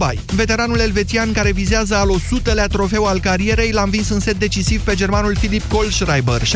[0.00, 0.18] Dubai.
[0.34, 4.94] Veteranul elvețian care vizează al 100-lea trofeu al carierei l-a învins în set decisiv pe
[4.94, 6.48] germanul Filip Kohlschreiber 6-4, 3-6,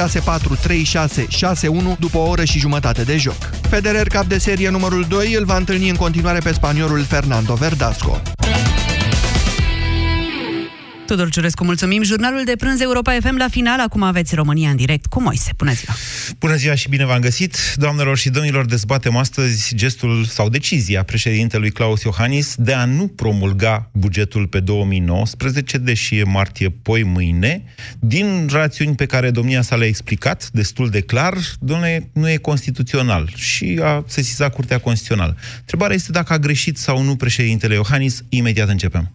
[1.95, 3.51] 6-1 după o oră și jumătate de joc.
[3.69, 8.23] Federer, cap de serie numărul 2, îl va întâlni în continuare pe spaniolul Fernando Verdasco.
[11.07, 12.03] Tudor Ciurescu, mulțumim.
[12.03, 13.81] Jurnalul de prânz Europa FM la final.
[13.81, 15.51] Acum aveți România în direct cu Moise.
[15.57, 15.95] Bună ziua!
[16.39, 17.57] Bună ziua și bine v-am găsit!
[17.75, 23.91] Doamnelor și domnilor, dezbatem astăzi gestul sau decizia președintelui Claus Iohannis de a nu promulga
[23.93, 27.65] bugetul pe 2019, deși e martie poi mâine,
[27.99, 33.33] din rațiuni pe care domnia sa le-a explicat destul de clar, domnule, nu e constituțional
[33.35, 35.37] și a sesizat Curtea Constituțională.
[35.61, 38.23] Întrebarea este dacă a greșit sau nu președintele Iohannis.
[38.29, 39.15] Imediat începem.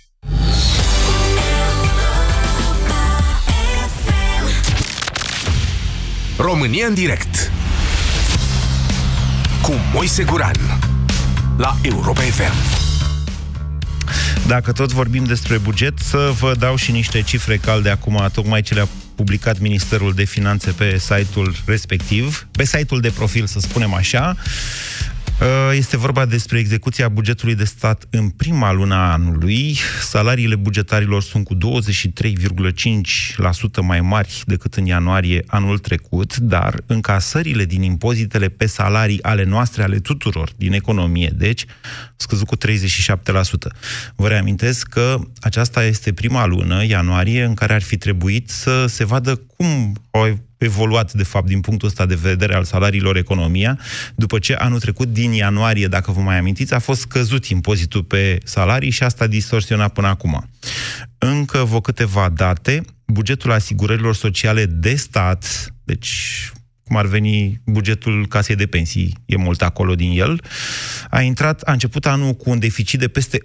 [6.41, 7.51] România în direct
[9.61, 10.55] cu Moise Guran
[11.57, 12.53] la Europa FM.
[14.47, 18.73] Dacă tot vorbim despre buget, să vă dau și niște cifre calde acum, tocmai ce
[18.73, 24.35] le-a publicat Ministerul de Finanțe pe site-ul respectiv, pe site-ul de profil, să spunem așa.
[25.41, 29.77] Uh, este vorba despre execuția bugetului de stat în prima lună a anului.
[30.01, 31.61] Salariile bugetarilor sunt cu 23,5%
[33.81, 39.83] mai mari decât în ianuarie anul trecut, dar încasările din impozitele pe salarii ale noastre,
[39.83, 41.65] ale tuturor din economie, deci,
[42.15, 42.59] scăzut cu 37%.
[44.15, 49.05] Vă reamintesc că aceasta este prima lună, ianuarie, în care ar fi trebuit să se
[49.05, 53.79] vadă cum au evoluat, de fapt, din punctul ăsta de vedere al salariilor economia,
[54.15, 58.37] după ce anul trecut, din ianuarie, dacă vă mai amintiți, a fost scăzut impozitul pe
[58.43, 60.49] salarii și asta a distorsionat până acum.
[61.17, 62.81] Încă vă câteva date.
[63.05, 66.51] Bugetul asigurărilor sociale de stat, deci
[66.91, 70.43] cum ar veni bugetul casei de pensii, e mult acolo din el,
[71.09, 73.43] a intrat, a început anul cu un deficit de peste 1,2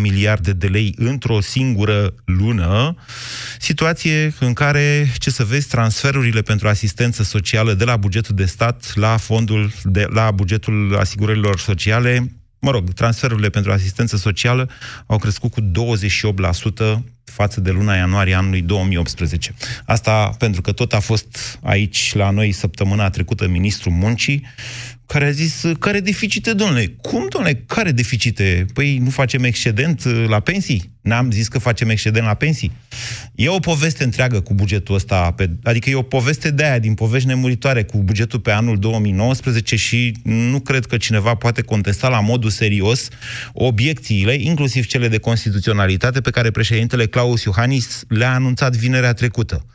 [0.00, 2.94] miliarde de lei într-o singură lună,
[3.58, 8.92] situație în care, ce să vezi, transferurile pentru asistență socială de la bugetul de stat
[8.94, 12.30] la fondul de, la bugetul asigurărilor sociale
[12.66, 14.68] mă rog, transferurile pentru asistență socială
[15.06, 19.54] au crescut cu 28% față de luna ianuarie anului 2018.
[19.84, 24.46] Asta pentru că tot a fost aici la noi săptămâna trecută ministrul muncii,
[25.06, 26.86] care a zis, care deficite, domnule?
[26.86, 28.66] Cum, domnule, care deficite?
[28.74, 30.90] Păi nu facem excedent uh, la pensii?
[31.00, 32.72] N-am zis că facem excedent la pensii?
[33.34, 36.94] E o poveste întreagă cu bugetul ăsta, pe, adică e o poveste de aia, din
[36.94, 42.20] povești nemuritoare, cu bugetul pe anul 2019 și nu cred că cineva poate contesta la
[42.20, 43.08] modul serios
[43.52, 49.66] obiecțiile, inclusiv cele de constituționalitate, pe care președintele Claus Iohannis le-a anunțat vinerea trecută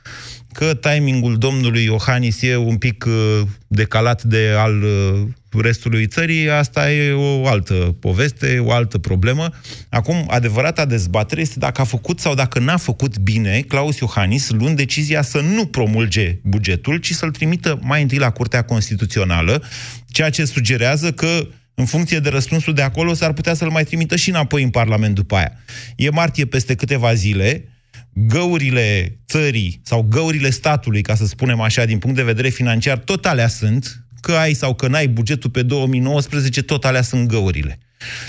[0.54, 5.28] că timingul domnului Iohannis e un pic uh, decalat de al uh,
[5.62, 9.50] restului țării, asta e o altă poveste, o altă problemă.
[9.90, 14.78] Acum, adevărata dezbatere este dacă a făcut sau dacă n-a făcut bine Claus Iohannis luând
[14.78, 19.64] decizia să nu promulge bugetul, ci să-l trimită mai întâi la Curtea Constituțională,
[20.08, 24.16] ceea ce sugerează că în funcție de răspunsul de acolo, s-ar putea să-l mai trimită
[24.16, 25.52] și înapoi în Parlament după aia.
[25.96, 27.71] E martie peste câteva zile,
[28.14, 33.26] găurile țării sau găurile statului, ca să spunem așa, din punct de vedere financiar, tot
[33.26, 37.80] alea sunt, că ai sau că n-ai bugetul pe 2019, tot alea sunt găurile.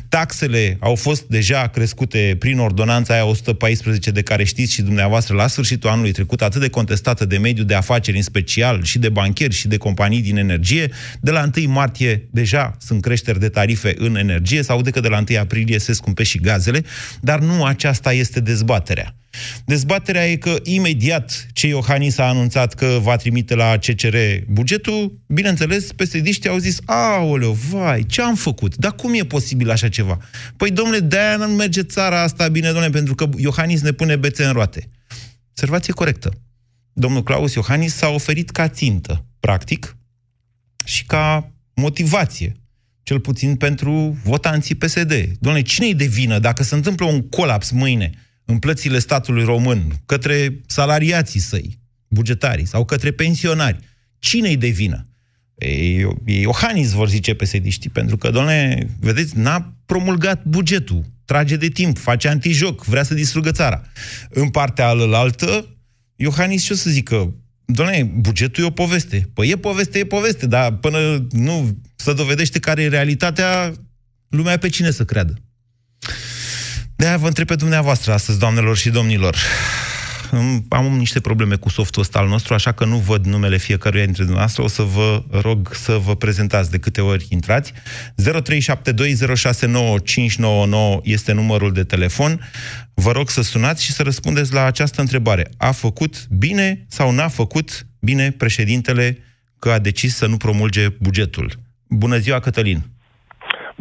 [0.08, 5.46] Taxele au fost deja crescute prin ordonanța aia 114 de care știți și dumneavoastră la
[5.46, 9.54] sfârșitul anului trecut, atât de contestată de mediul de afaceri în special și de bancheri
[9.54, 10.90] și de companii din energie.
[11.20, 15.08] De la 1 martie deja sunt creșteri de tarife în energie, sau de că de
[15.08, 16.84] la 1 aprilie se scumpe și gazele,
[17.20, 19.16] dar nu aceasta este dezbaterea.
[19.64, 24.16] Dezbaterea e că imediat ce Iohannis a anunțat că va trimite la CCR
[24.48, 28.76] bugetul, bineînțeles, psd au zis, aoleu, vai, ce am făcut?
[28.76, 30.18] Dar cum e posibil așa ceva?
[30.56, 34.44] Păi, domnule, de-aia nu merge țara asta bine, domnule, pentru că Iohannis ne pune bețe
[34.44, 34.88] în roate.
[35.50, 36.30] Observație corectă.
[36.92, 39.96] Domnul Claus Iohannis s-a oferit ca țintă, practic,
[40.84, 42.56] și ca motivație,
[43.02, 45.12] cel puțin pentru votanții PSD.
[45.40, 48.10] Domnule, cine-i de vină dacă se întâmplă un colaps mâine
[48.52, 51.78] în plățile statului român către salariații săi,
[52.08, 53.78] bugetarii, sau către pensionari,
[54.18, 55.06] cine-i de vină?
[55.54, 61.98] Ei, Iohannis vor zice psd pentru că, doamne, vedeți, n-a promulgat bugetul, trage de timp,
[61.98, 63.82] face antijoc, vrea să distrugă țara.
[64.28, 65.76] În partea alaltă,
[66.16, 67.34] Iohannis ce o să zică?
[67.64, 69.30] Doamne, bugetul e o poveste.
[69.34, 73.72] Păi e poveste, e poveste, dar până nu se dovedește care e realitatea,
[74.28, 75.34] lumea pe cine să creadă.
[77.02, 79.36] De-aia vă întreb pe dumneavoastră astăzi, doamnelor și domnilor
[80.68, 84.22] am niște probleme cu softul ăsta al nostru, așa că nu văd numele fiecăruia dintre
[84.22, 84.62] dumneavoastră.
[84.62, 87.72] O să vă rog să vă prezentați de câte ori intrați.
[87.72, 87.74] 0372069599
[91.02, 92.50] este numărul de telefon.
[92.94, 95.50] Vă rog să sunați și să răspundeți la această întrebare.
[95.56, 99.18] A făcut bine sau n-a făcut bine președintele
[99.58, 101.58] că a decis să nu promulge bugetul?
[101.88, 102.90] Bună ziua, Cătălin!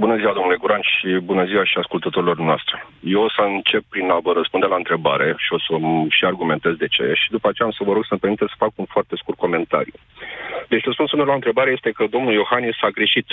[0.03, 2.75] Bună ziua, domnule Guran, și bună ziua și ascultătorilor noastre.
[3.15, 5.74] Eu o să încep prin a vă răspunde la întrebare și o să
[6.18, 8.71] și argumentez de ce și după aceea am să vă rog să-mi permite să fac
[8.75, 9.98] un foarte scurt comentariu.
[10.71, 13.27] Deci răspunsul meu la întrebare este că domnul Iohannis a greșit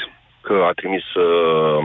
[0.46, 1.80] că a trimis uh,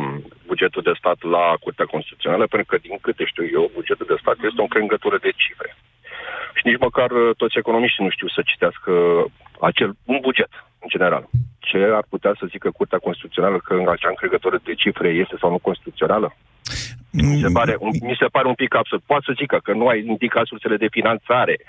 [0.51, 4.37] bugetul de stat la Curtea Constituțională, pentru că, din câte știu eu, bugetul de stat
[4.37, 5.69] este o încrângătură de cifre.
[6.57, 8.91] Și nici măcar uh, toți economiștii nu știu să citească
[9.69, 10.51] acel un buget,
[10.83, 11.23] în general
[11.73, 15.57] ce ar putea să zică Curtea Constituțională că acea încregătură de cifre este sau nu
[15.57, 16.35] constituțională?
[17.11, 19.01] Mi se pare, un, mi se pare un pic absurd.
[19.05, 21.59] Poate să zică că nu ai indicat sursele de finanțare,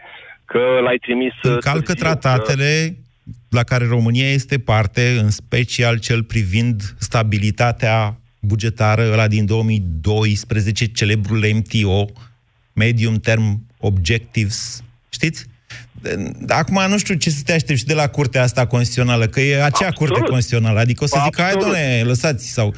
[0.44, 1.32] că l-ai trimis...
[1.42, 3.30] Încalcă tratatele că...
[3.50, 11.44] la care România este parte, în special cel privind stabilitatea bugetară, ăla din 2012, celebrul
[11.54, 12.04] MTO,
[12.72, 15.46] Medium Term Objectives, știți?
[16.48, 19.54] Acum nu știu ce să te aștepți și de la curtea asta constituțională, că e
[19.54, 19.96] acea Absolut.
[19.96, 20.78] curte constituțională.
[20.78, 22.74] Adică o să zic, hai, doamne, lăsați, sau...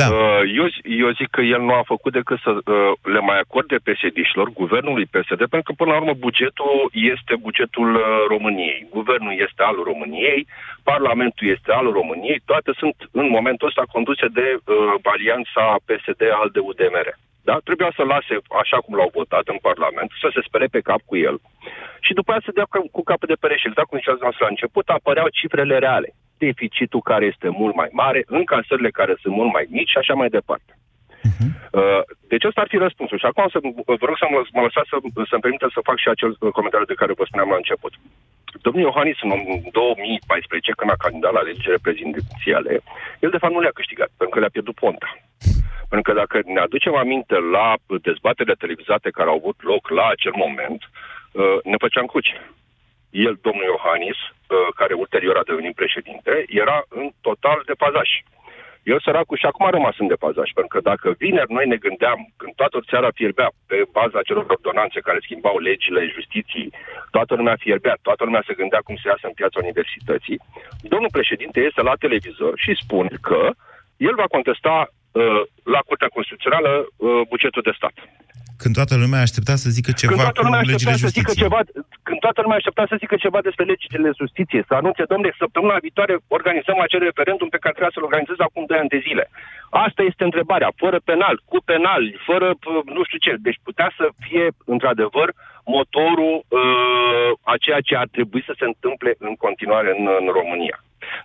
[0.00, 0.06] Da.
[0.08, 0.66] Uh, eu,
[1.02, 5.10] eu zic că el nu a făcut decât să uh, le mai acorde PSD-șilor, guvernului
[5.14, 6.74] PSD, pentru că, până la urmă, bugetul
[7.14, 8.86] este bugetul uh, României.
[8.96, 10.46] Guvernul este al României,
[10.82, 14.46] Parlamentul este al României, toate sunt, în momentul ăsta, conduse de
[15.14, 17.08] alianța PSD-ALDE-UDMR.
[17.48, 17.54] Da?
[17.68, 21.16] Trebuia să lase așa cum l-au votat în Parlament, să se spere pe cap cu
[21.28, 21.36] el
[22.06, 23.68] și după aceea să dea cu capul de pereche.
[23.68, 26.08] Exact cum ziceați noastră la început, apăreau cifrele reale.
[26.46, 30.30] Deficitul care este mult mai mare, încasările care sunt mult mai mici și așa mai
[30.38, 30.72] departe.
[31.28, 31.50] Uh-huh.
[32.32, 33.18] Deci ăsta ar fi răspunsul.
[33.18, 33.58] Și acum să,
[34.00, 34.96] vă rog să mă, mă lăsați să,
[35.30, 37.92] să-mi permite să fac și acel comentariu de care vă spuneam la început.
[38.66, 39.30] Domnul Iohannis, în
[39.70, 42.72] 2014, când a candidat la alegerile prezidențiale,
[43.24, 45.08] el de fapt nu le-a câștigat, pentru că le-a pierdut Ponta.
[45.90, 47.74] Pentru că dacă ne aducem aminte la
[48.08, 52.36] dezbaterile televizate care au avut loc la acel moment, uh, ne făceam cruce.
[53.10, 58.10] El, domnul Iohannis, uh, care ulterior a devenit președinte, era în total de pazaș.
[58.92, 62.18] Eu săracul și acum a rămas în depazaj, pentru că dacă vineri noi ne gândeam,
[62.36, 66.72] când toată țara fierbea pe baza celor ordonanțe care schimbau legile justiției,
[67.10, 70.40] toată lumea fierbea, toată lumea se gândea cum să iasă în piața universității,
[70.92, 73.50] domnul președinte este la televizor și spune că
[73.96, 75.03] el va contesta uh,
[75.74, 77.94] la Curtea Constituțională uh, bugetul de stat.
[78.62, 81.60] Când toată lumea aștepta să zică ceva când toată lumea cu legile să zică ceva,
[82.06, 86.14] Când toată lumea aștepta să zică ceva despre legile justiție, să anunțe, domnule, săptămâna viitoare
[86.28, 89.24] organizăm acel referendum pe care trebuia să-l organizez acum 2 ani de zile.
[89.86, 90.70] Asta este întrebarea.
[90.82, 92.48] Fără penal, cu penal, fără
[92.96, 93.32] nu știu ce.
[93.48, 95.28] Deci putea să fie, într-adevăr,
[95.76, 100.76] motorul uh, a ceea ce ar trebui să se întâmple în continuare în, în România.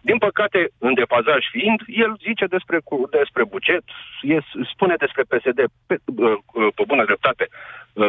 [0.01, 2.79] Din păcate, în defazaj fiind, el zice despre,
[3.09, 3.83] despre buget,
[4.21, 4.37] e,
[4.73, 5.95] spune despre PSD pe,
[6.75, 7.47] pe bună dreptate,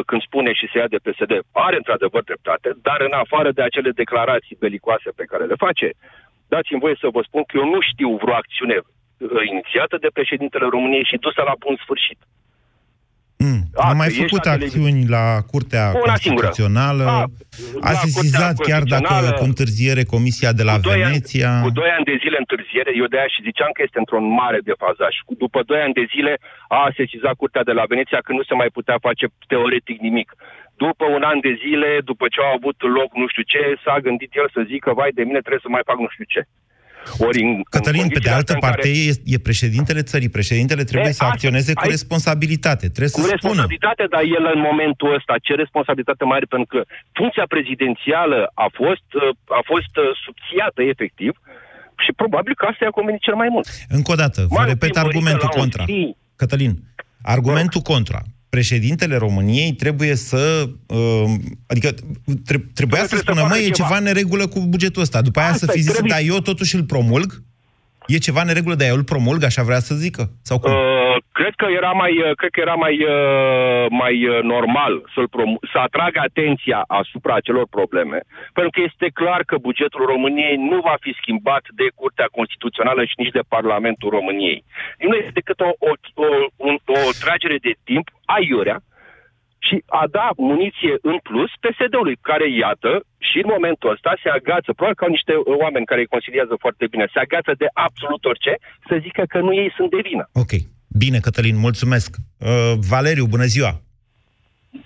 [0.05, 3.91] când spune și se ia de PSD, are într-adevăr dreptate, dar în afară de acele
[3.91, 5.87] declarații belicoase pe care le face,
[6.47, 8.77] dați-mi voie să vă spun că eu nu știu vreo acțiune
[9.51, 12.19] inițiată de președintele României și dusă la bun sfârșit.
[13.45, 13.61] Mm.
[13.87, 17.19] A mai făcut acțiuni la Curtea Una Constituțională, a,
[17.89, 21.51] a sesizat chiar dacă cu întârziere Comisia de la cu Veneția.
[21.53, 24.25] Ani, cu doi ani de zile întârziere, eu de aia și ziceam că este într-un
[24.41, 25.13] mare defazaj.
[25.43, 26.33] După doi ani de zile
[26.67, 30.29] a sesizat Curtea de la Veneția că nu se mai putea face teoretic nimic.
[30.85, 34.31] După un an de zile, după ce au avut loc nu știu ce, s-a gândit
[34.41, 36.41] el să zică, vai de mine, trebuie să mai fac nu știu ce.
[37.27, 39.09] Ori în, Cătălin, în pe de altă parte, care...
[39.09, 40.29] e, e președintele țării.
[40.29, 42.85] Președintele trebuie e, să acționeze cu responsabilitate.
[42.97, 44.13] Trebuie cu să responsabilitate, spună.
[44.15, 46.45] dar el în momentul ăsta, ce responsabilitate mai are?
[46.53, 46.79] Pentru că
[47.19, 51.33] funcția prezidențială a fost, uh, a fost uh, subțiată efectiv
[52.03, 53.65] și probabil că asta i-a convenit cel mai mult.
[53.97, 55.83] Încă o dată, vă repet argumentul contra.
[56.35, 56.73] Cătălin,
[57.35, 60.69] argumentul contra președintele României trebuie să...
[60.85, 61.33] Uh,
[61.65, 61.93] adică
[62.45, 65.21] tre- trebuia să spună, măi, e ceva neregulă cu bugetul ăsta.
[65.21, 67.43] După aia Asta să fi zis, dar eu totuși îl promulg?
[68.15, 70.23] E ceva neregulă, dar eu îl promulg, așa vrea să zică?
[70.49, 70.71] Sau cum?
[70.71, 75.27] Uh, cred că era mai, uh, cred că era mai, uh, mai uh, normal să-l
[75.35, 78.17] prom- să atragă atenția asupra acelor probleme,
[78.57, 83.19] pentru că este clar că bugetul României nu va fi schimbat de Curtea Constituțională și
[83.21, 84.63] nici de Parlamentul României.
[85.09, 85.91] Nu este decât o, o,
[86.25, 86.27] o,
[86.67, 86.69] o,
[87.07, 88.05] o tragere de timp
[88.37, 88.77] aiurea
[89.67, 92.91] și a da muniție în plus PSD-ului, care, iată,
[93.29, 96.85] și în momentul ăsta se agață, probabil că au niște oameni care îi conciliază foarte
[96.93, 98.53] bine, se agață de absolut orice,
[98.87, 100.25] să zică că nu ei sunt de vină.
[100.43, 100.53] Ok.
[101.01, 102.09] Bine, Cătălin, mulțumesc.
[102.17, 103.71] Uh, Valeriu, bună ziua!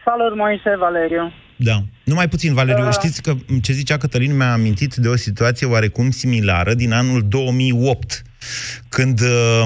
[0.06, 1.26] Salut, Moise, Valeriu.
[1.56, 1.78] Da.
[2.04, 2.86] Numai puțin, Valeriu.
[2.86, 2.92] Uh...
[2.92, 8.22] Știți că ce zicea Cătălin mi-a amintit de o situație oarecum similară din anul 2008,
[8.90, 9.64] când uh,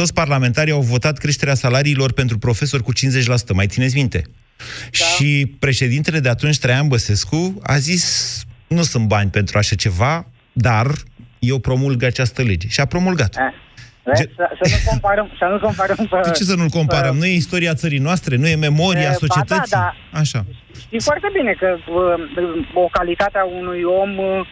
[0.00, 2.96] toți parlamentarii au votat creșterea salariilor pentru profesori cu 50%.
[3.54, 4.22] Mai țineți minte?
[4.22, 5.04] Da.
[5.04, 8.04] Și președintele de atunci, Traian Băsescu, a zis
[8.66, 10.86] nu sunt bani pentru așa ceva, dar
[11.38, 12.68] eu promulg această lege.
[12.68, 13.36] Și a promulgat.
[13.36, 13.54] Eh.
[14.16, 17.12] Ge- să, să, nu comparăm, să nu comparăm pe, De ce să nu-l comparăm?
[17.12, 19.76] Pe, nu e istoria țării noastre, nu e memoria e, societății.
[19.76, 20.18] Ba da, da.
[20.18, 20.44] Așa.
[20.80, 24.46] Știi foarte bine că uh, o calitate a unui om uh,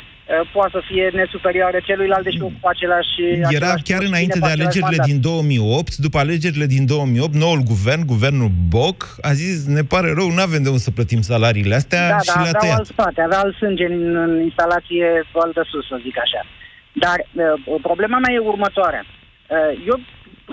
[0.52, 3.14] poate să fie nesuperioară celuilalt, deși ocupă același...
[3.20, 8.50] Era același chiar înainte de alegerile din 2008, după alegerile din 2008, noul guvern, guvernul
[8.68, 12.18] Boc, a zis, ne pare rău, nu avem de unde să plătim salariile astea da,
[12.18, 12.78] și da, le-a tăiat.
[12.78, 15.06] alt spate, avea alt sânge în, în instalație
[15.54, 16.42] de sus, să zic așa.
[17.04, 19.04] Dar uh, problema mea e următoarea.
[19.06, 19.96] Uh, eu,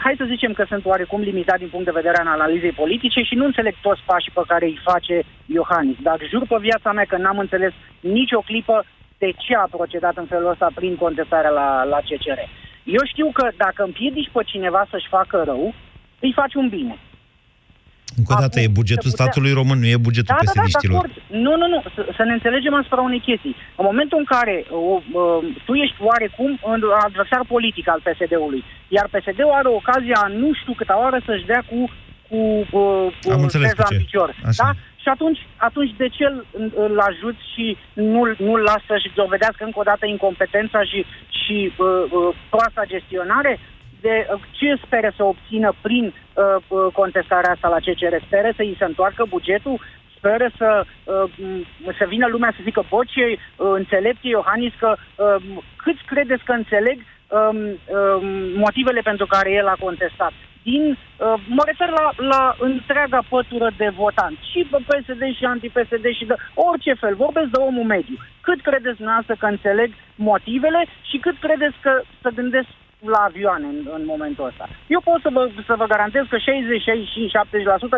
[0.06, 3.36] hai să zicem că sunt oarecum limitat din punct de vedere al analizei politice și
[3.36, 5.16] nu înțeleg toți pașii pe care îi face
[5.46, 5.98] Iohannis.
[6.02, 8.86] Dar jur pe viața mea că n-am înțeles nicio clipă
[9.24, 12.40] de ce a procedat în felul ăsta prin contestarea la, la CCR.
[12.98, 15.64] Eu știu că dacă împiedici pe cineva să-și facă rău,
[16.26, 16.96] îi faci un bine.
[18.20, 19.20] Încă o dată, e bugetul putea...
[19.20, 21.02] statului român, nu e bugetul da, psd Da,
[21.46, 23.56] nu, nu, nu, să, să ne înțelegem asupra unei chestii.
[23.80, 28.64] În momentul în care o, uh, tu ești oarecum un adversar politic al PSD-ului,
[28.96, 31.80] iar PSD-ul are ocazia, nu știu câta oară, să-și dea cu
[32.34, 32.42] cu
[32.80, 34.30] uh, Am teza în picior.
[34.58, 34.70] Da?
[35.04, 36.46] Și atunci, atunci de ce îl,
[36.76, 41.06] îl ajut și nu-l, nu-l lasă să-și dovedească încă o dată incompetența și,
[41.42, 43.60] și uh, uh, proasta gestionare?
[44.08, 48.16] de uh, ce speră să obțină prin uh, uh contestarea asta la CCR?
[48.26, 49.78] Speră să îi se întoarcă bugetul?
[50.18, 51.30] Speră să, uh,
[52.00, 53.38] să vină lumea să zică, bă, ce uh,
[53.82, 55.36] înțelepte Iohannis, că uh,
[55.84, 58.26] câți credeți că înțeleg um, um,
[58.66, 60.34] motivele pentru care el a contestat?
[60.64, 66.06] Din, uh, mă refer la, la întreaga pătură de votanți, și pe PSD și anti-PSD
[66.20, 68.16] și de orice fel, vorbesc de omul mediu.
[68.42, 72.68] Cât credeți dumneavoastră că înțeleg motivele și cât credeți că să gândesc
[73.06, 74.70] la avioane în, în momentul ăsta.
[74.88, 77.32] Eu pot să vă, să vă garantez că 60, 65,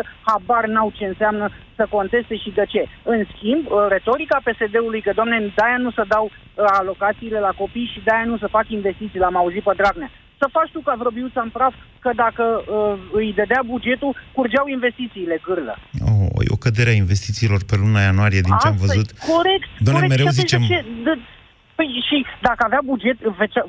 [0.04, 2.86] 70% habar n-au ce înseamnă să conteste și de ce.
[3.02, 7.90] În schimb, uh, retorica PSD-ului că, domne, de-aia nu se dau uh, alocațiile la copii
[7.92, 10.10] și de-aia nu se fac investiții, l-am auzit pe Dragnea.
[10.40, 11.74] Să faci tu ca vreo biuță în praf
[12.04, 15.74] că dacă uh, îi dădea bugetul, curgeau investițiile gârlă.
[16.08, 19.08] Oh, e o cădere a investițiilor pe luna ianuarie din ce am văzut.
[19.34, 20.14] Corect, Doamne, corect.
[20.14, 20.60] mereu zicem...
[20.60, 21.12] De ce, de,
[21.78, 23.16] Păi și dacă avea buget,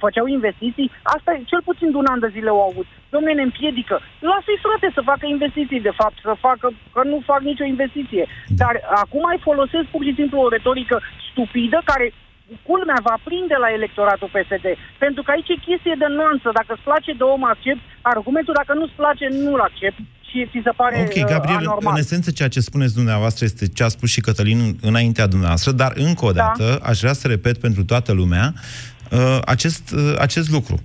[0.06, 2.88] făceau investiții, asta cel puțin de un an de zile au avut.
[3.14, 3.96] Domnule, ne împiedică.
[4.30, 8.24] Lasă-i frate să facă investiții, de fapt, să facă, că nu fac nicio investiție.
[8.62, 10.96] Dar acum mai folosesc pur și simplu o retorică
[11.30, 12.06] stupidă care
[12.70, 14.66] culmea va prinde la electoratul PSD.
[15.04, 16.48] Pentru că aici e chestie de nuanță.
[16.60, 17.82] Dacă îți place de om, accept
[18.14, 18.54] argumentul.
[18.62, 20.00] Dacă nu-ți place, nu-l accept
[20.30, 21.94] și ți se pare Ok, uh, Gabriel, anormal.
[21.94, 25.92] în esență ceea ce spuneți dumneavoastră este ce a spus și Cătălin înaintea dumneavoastră, dar
[25.96, 26.42] încă o da.
[26.44, 26.90] dată da.
[26.90, 28.54] aș vrea să repet pentru toată lumea
[29.12, 30.82] uh, acest, uh, acest lucru.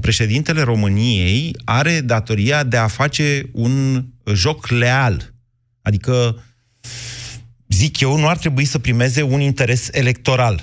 [0.00, 5.32] Președintele României are datoria de a face un joc leal.
[5.82, 6.42] Adică,
[7.68, 10.60] zic eu, nu ar trebui să primeze un interes electoral.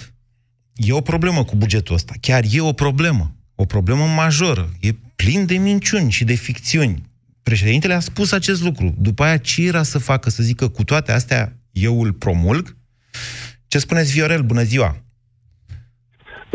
[0.88, 2.14] E o problemă cu bugetul ăsta.
[2.22, 3.32] Chiar e o problemă.
[3.56, 4.70] O problemă majoră.
[4.80, 7.02] E plin de minciuni și de ficțiuni.
[7.44, 8.94] Președintele a spus acest lucru.
[8.98, 10.30] După aia, ce era să facă?
[10.30, 12.76] Să zică, cu toate astea, eu îl promulg?
[13.68, 14.42] Ce spuneți, Viorel?
[14.42, 14.96] Bună ziua!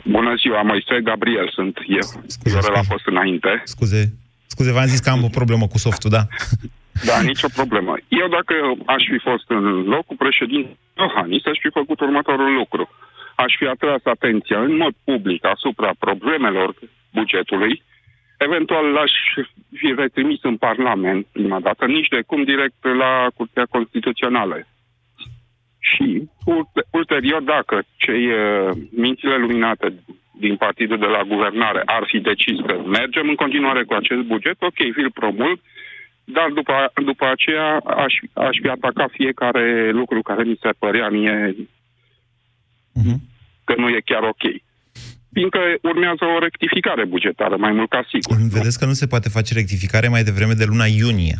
[0.04, 2.06] Bună ziua, Moise Gabriel sunt eu.
[2.26, 3.62] Scuze, Viorel a fost înainte.
[3.64, 4.14] Scuze,
[4.46, 6.26] scuze, v-am zis că am o problemă cu softul, da?
[7.04, 7.92] Da, nicio problemă.
[8.08, 8.54] Eu dacă
[8.86, 9.64] aș fi fost în
[9.94, 12.88] locul președinte Iohannis, aș fi făcut următorul lucru.
[13.36, 16.74] Aș fi atras atenția în mod public asupra problemelor
[17.12, 17.82] bugetului,
[18.38, 19.12] Eventual l-aș
[19.76, 24.66] fi retrimis în Parlament prima dată, nici de cum direct la Curtea Constituțională.
[25.78, 26.28] Și
[26.90, 29.92] ulterior, dacă cei uh, mințile luminate
[30.38, 34.62] din partidul de la guvernare ar fi decis că mergem în continuare cu acest buget,
[34.62, 35.58] ok, vi-l promulg,
[36.24, 41.54] dar după, după aceea aș, aș fi atacat fiecare lucru care mi se părea mie
[42.98, 43.18] uh-huh.
[43.64, 44.44] că nu e chiar ok.
[45.32, 48.36] fiindcă urmează o rectificare bugetară, mai mult ca sigur.
[48.36, 51.36] Vedeți că nu se poate face rectificare mai devreme de luna iunie.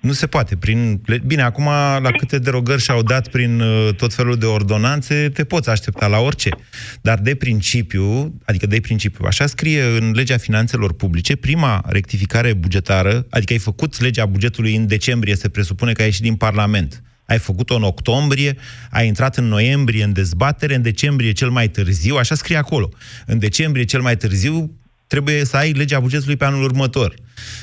[0.00, 0.56] Nu se poate.
[0.56, 1.64] Prin, bine, acum
[2.02, 6.18] la câte derogări și-au dat prin uh, tot felul de ordonanțe, te poți aștepta la
[6.18, 6.50] orice.
[7.00, 13.26] Dar de principiu, adică de principiu, așa scrie în legea finanțelor publice, prima rectificare bugetară,
[13.30, 17.02] adică ai făcut legea bugetului în decembrie, se presupune că ai ieșit din Parlament.
[17.30, 18.56] Ai făcut-o în octombrie,
[18.90, 22.88] ai intrat în noiembrie în dezbatere, în decembrie cel mai târziu, așa scrie acolo.
[23.26, 24.70] În decembrie cel mai târziu
[25.06, 27.14] trebuie să ai legea bugetului pe anul următor.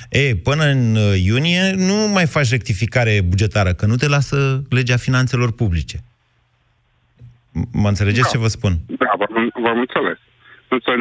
[0.10, 4.98] E, până în uh, iunie nu mai faci rectificare bugetară, că nu te lasă legea
[4.98, 5.98] finanțelor publice.
[7.72, 8.30] Mă înțelegeți da.
[8.30, 8.74] ce vă spun?
[8.86, 9.12] Da,
[9.64, 10.18] v-am înțeles.
[10.68, 10.92] Însă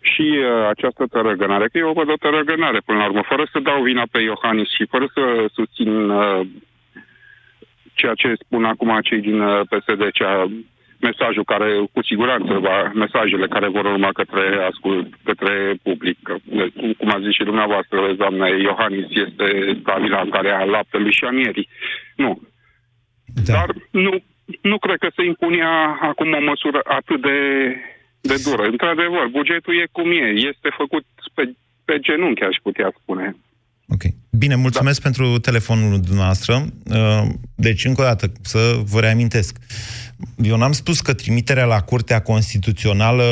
[0.00, 3.82] și uh, această tărăgânare, că eu văd o tărăgânare până la urmă, fără să dau
[3.82, 5.22] vina pe Iohannis și fără să
[5.52, 6.46] susțin uh,
[8.00, 10.34] ceea ce spun acum cei din uh, PSD, cea
[11.00, 16.18] mesajul care, cu siguranță, va, mesajele care vor urma către, ascult, către public.
[16.98, 19.46] Cum a zis și dumneavoastră, doamna Iohannis, este
[19.82, 21.68] Camila care a laptelui și a mierii.
[22.16, 22.40] Nu.
[23.44, 23.52] Da.
[23.52, 24.12] Dar nu,
[24.62, 27.38] nu cred că se impunea acum o măsură atât de,
[28.20, 28.62] de dură.
[28.62, 30.26] Într-adevăr, bugetul e cum e.
[30.50, 31.52] Este făcut pe,
[31.84, 33.36] pe genunchi, aș putea spune.
[33.88, 34.02] Ok.
[34.30, 35.08] Bine, mulțumesc da.
[35.08, 36.66] pentru telefonul dumneavoastră.
[36.84, 39.56] Uh, deci, încă o dată, să vă reamintesc.
[40.42, 43.22] Eu n-am spus că trimiterea la Curtea Constituțională,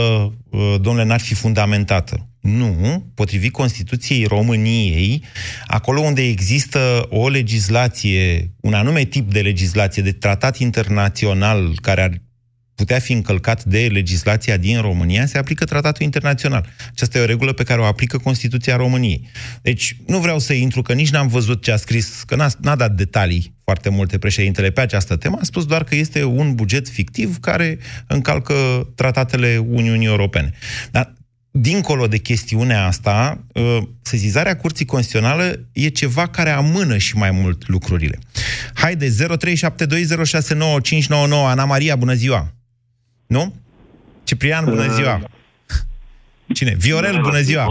[0.51, 2.29] uh, domnule, n-ar fi fundamentată.
[2.41, 5.23] Nu, potrivit Constituției României,
[5.67, 12.21] acolo unde există o legislație, un anume tip de legislație, de tratat internațional care ar
[12.75, 16.67] putea fi încălcat de legislația din România, se aplică tratatul internațional.
[16.93, 19.29] Aceasta e o regulă pe care o aplică Constituția României.
[19.63, 22.77] Deci, nu vreau să intru, că nici n-am văzut ce a scris, că n-a, n-a
[22.77, 26.89] dat detalii foarte multe președintele pe această temă, a spus doar că este un buget
[26.89, 28.55] fictiv care încalcă
[28.95, 30.53] tratatele Uniunii Europene.
[30.91, 31.15] Dar
[31.51, 37.69] dincolo de chestiunea asta, ă, sezizarea Curții Constituționale e ceva care amână și mai mult
[37.69, 38.19] lucrurile.
[38.75, 39.15] Haide, 0372069599,
[41.31, 42.55] Ana Maria, bună ziua!
[43.27, 43.55] Nu?
[44.25, 45.21] Ciprian, bună ziua!
[46.55, 46.75] Cine?
[46.79, 47.65] Viorel, bună ziua!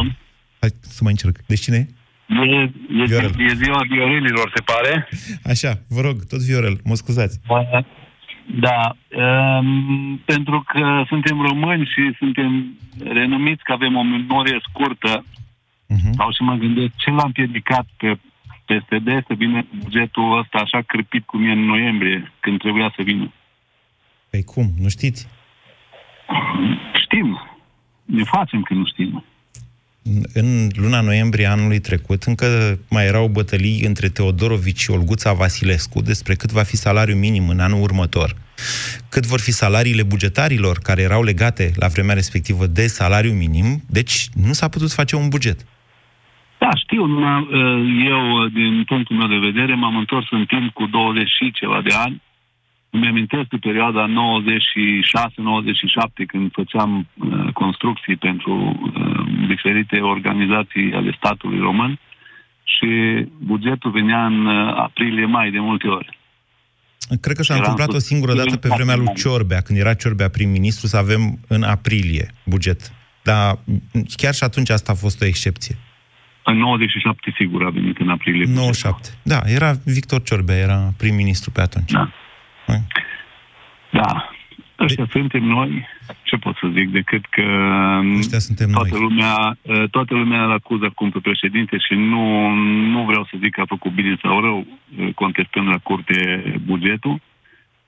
[0.59, 1.37] Hai să mai încerc.
[1.45, 1.87] Deci cine e?
[2.27, 3.33] E, e, Viorel.
[3.37, 5.07] e ziua Viorelilor, se pare?
[5.43, 7.39] Așa, vă rog, tot Viorel, mă scuzați.
[8.45, 8.95] Da,
[9.59, 15.25] um, pentru că suntem români și suntem renumiți că avem o memorie scurtă,
[15.93, 16.13] uh-huh.
[16.17, 18.19] sau și mă gândesc ce l-a împiedicat pe
[18.65, 23.33] PSD să vină bugetul ăsta așa crăpit cum e în noiembrie, când trebuia să vină.
[24.29, 24.73] Păi cum?
[24.79, 25.27] Nu știți?
[27.03, 27.39] Știm.
[28.05, 29.23] Ne facem că nu știm.
[30.33, 36.33] În luna noiembrie anului trecut, încă mai erau bătălii între Teodorovici și Olguța Vasilescu despre
[36.35, 38.35] cât va fi salariul minim în anul următor,
[39.09, 44.27] cât vor fi salariile bugetarilor care erau legate la vremea respectivă de salariu minim, deci
[44.45, 45.65] nu s-a putut face un buget.
[46.59, 47.03] Da, știu,
[48.05, 51.93] eu, din punctul meu de vedere, m-am întors în timp cu 20 și ceva de
[51.93, 52.21] ani
[52.95, 54.11] îmi amintesc de perioada 96-97,
[56.27, 61.99] când făceam uh, construcții pentru uh, diferite organizații ale statului român
[62.63, 62.89] și
[63.37, 66.17] bugetul venea în uh, aprilie-mai de multe ori.
[67.21, 70.87] Cred că s-a întâmplat o singură dată pe vremea lui Ciorbea, când era Ciorbea prim-ministru,
[70.87, 72.93] să avem în aprilie buget.
[73.23, 73.59] Dar
[74.15, 75.75] chiar și atunci asta a fost o excepție.
[76.45, 78.45] În 97, sigur, a venit în aprilie.
[78.45, 79.09] 97.
[79.23, 81.91] Da, era Victor Ciorbea, era prim-ministru pe atunci.
[81.91, 82.11] Da.
[83.89, 84.29] Da.
[84.79, 85.09] Ăștia de...
[85.11, 85.87] suntem noi,
[86.23, 87.45] ce pot să zic, decât că
[88.17, 88.99] Ăștia suntem toată, noi.
[88.99, 92.49] Lumea, ă, toată lumea îl acuză acum pe președinte și nu,
[92.93, 97.21] nu vreau să zic că a făcut bine sau rău ă, contestând la curte bugetul,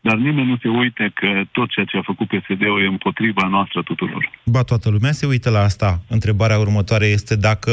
[0.02, 3.82] dar nimeni nu se uită că tot ceea ce a făcut PSD-ul e împotriva noastră
[3.82, 4.30] tuturor.
[4.46, 6.02] Ba, toată lumea se uită la asta.
[6.08, 7.72] Întrebarea următoare este dacă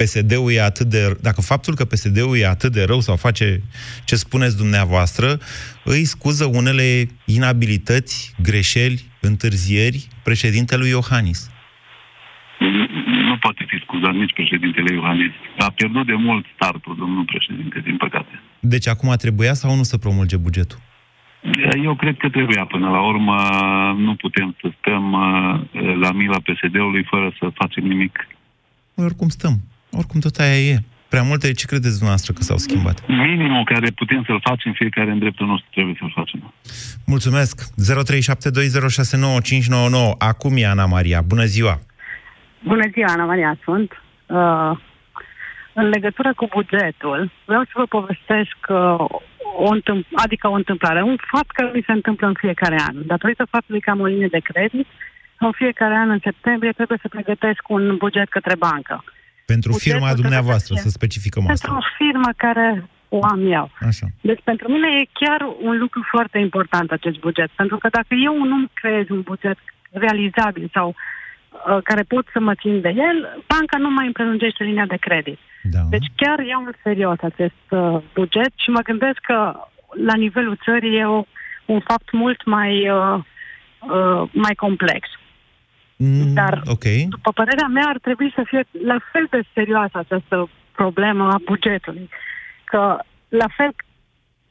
[0.00, 1.16] PSD-ul e atât de...
[1.20, 3.62] Dacă faptul că PSD-ul e atât de rău sau face
[4.04, 5.38] ce spuneți dumneavoastră,
[5.84, 6.86] îi scuză unele
[7.24, 11.50] inabilități, greșeli, întârzieri președintelui Iohannis.
[13.28, 15.32] Nu poate fi scuzat nici președintele Iohannis.
[15.58, 18.40] A pierdut de mult startul, domnul președinte, din păcate.
[18.60, 20.78] Deci acum trebuia sau nu să promulge bugetul?
[21.82, 22.64] Eu cred că trebuia.
[22.64, 23.36] Până la urmă
[23.96, 25.60] nu putem să stăm uh,
[26.00, 28.26] la mila PSD-ului fără să facem nimic.
[28.94, 29.69] Oricum stăm.
[29.92, 30.78] Oricum tot aia e.
[31.08, 33.06] Prea multe, ce credeți dumneavoastră că s-au schimbat?
[33.06, 36.52] Minimul care putem să-l facem fiecare în dreptul nostru trebuie să-l facem.
[37.06, 37.62] Mulțumesc.
[37.62, 37.66] 0372069599.
[40.18, 41.20] Acum e Ana Maria.
[41.20, 41.78] Bună ziua!
[42.64, 44.02] Bună ziua, Ana Maria sunt.
[44.26, 44.70] Uh,
[45.72, 48.76] în legătură cu bugetul, vreau să vă povestesc uh,
[49.66, 53.06] o întâmpl- adică o întâmplare, un fapt care mi se întâmplă în fiecare an.
[53.06, 54.86] Datorită faptului că am o linie de credit,
[55.38, 59.04] în fiecare an, în septembrie, trebuie să pregătesc un buget către bancă.
[59.54, 61.54] Pentru Bugetul firma dumneavoastră, să specificăm asta.
[61.54, 62.68] Pentru o firmă care
[63.08, 63.66] o am eu.
[63.90, 64.06] Așa.
[64.20, 67.50] Deci pentru mine e chiar un lucru foarte important acest buget.
[67.60, 69.58] Pentru că dacă eu nu creez un buget
[70.04, 73.18] realizabil sau uh, care pot să mă țin de el,
[73.52, 75.38] banca nu mai îmi prelungește linia de credit.
[75.62, 75.80] Da.
[75.90, 79.38] Deci chiar iau în serios acest uh, buget și mă gândesc că
[80.08, 81.24] la nivelul țării e o,
[81.66, 83.18] un fapt mult mai, uh,
[83.78, 85.08] uh, mai complex.
[86.02, 87.06] Mm, Dar, okay.
[87.08, 92.08] după părerea mea, ar trebui să fie la fel de serioasă această problemă a bugetului.
[92.64, 93.72] Că, la fel,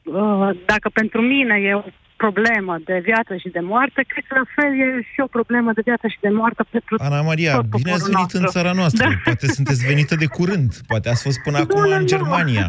[0.02, 1.82] uh, dacă pentru mine e o
[2.24, 5.82] problemă de viață și de moarte, cred că la fel e și o problemă de
[5.88, 8.38] viață și de moarte pentru Ana Maria, tot bine ați venit nostru.
[8.42, 9.06] în țara noastră.
[9.08, 9.14] Da.
[9.24, 10.70] Poate sunteți venită de curând.
[10.90, 12.06] Poate ați fost până acum nu, în nu.
[12.14, 12.66] Germania.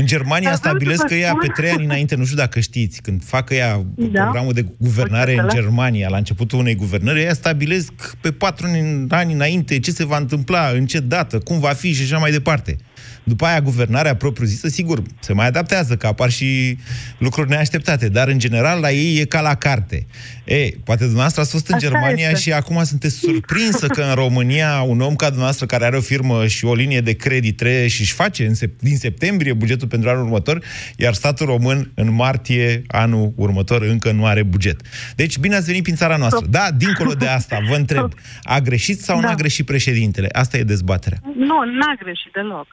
[0.00, 2.24] În Germania Dar vreau stabilesc să că vă ea pe spun- trei ani înainte, nu
[2.24, 4.22] știu dacă știți, când fac ea Da.
[4.22, 5.60] programul de guvernare în Bugetele.
[5.62, 8.66] Germania, la începutul unei guvernări, ea stabilesc pe patru
[9.08, 12.30] ani înainte ce se va întâmpla, în ce dată, cum va fi și așa mai
[12.30, 12.76] departe.
[13.24, 16.78] După aia, guvernarea propriu-zisă, sigur, se mai adaptează, că apar și
[17.18, 20.06] lucruri neașteptate, dar, în general, la ei e ca la carte.
[20.44, 22.40] E, poate dumneavoastră ați fost în Așa Germania este.
[22.40, 26.46] și acum sunteți surprinsă că în România un om ca dumneavoastră care are o firmă
[26.46, 30.08] și o linie de credit trebuie și își face în sep- din septembrie bugetul pentru
[30.08, 30.64] anul următor,
[30.96, 34.80] iar statul român în martie anul următor încă nu are buget.
[35.16, 36.46] Deci bine ați venit prin țara noastră.
[36.50, 39.28] Da, dincolo de asta, vă întreb, a greșit sau Da.
[39.28, 40.28] n-a greșit președintele?
[40.32, 41.18] Asta e dezbaterea.
[41.36, 42.66] Nu, n-a greșit deloc.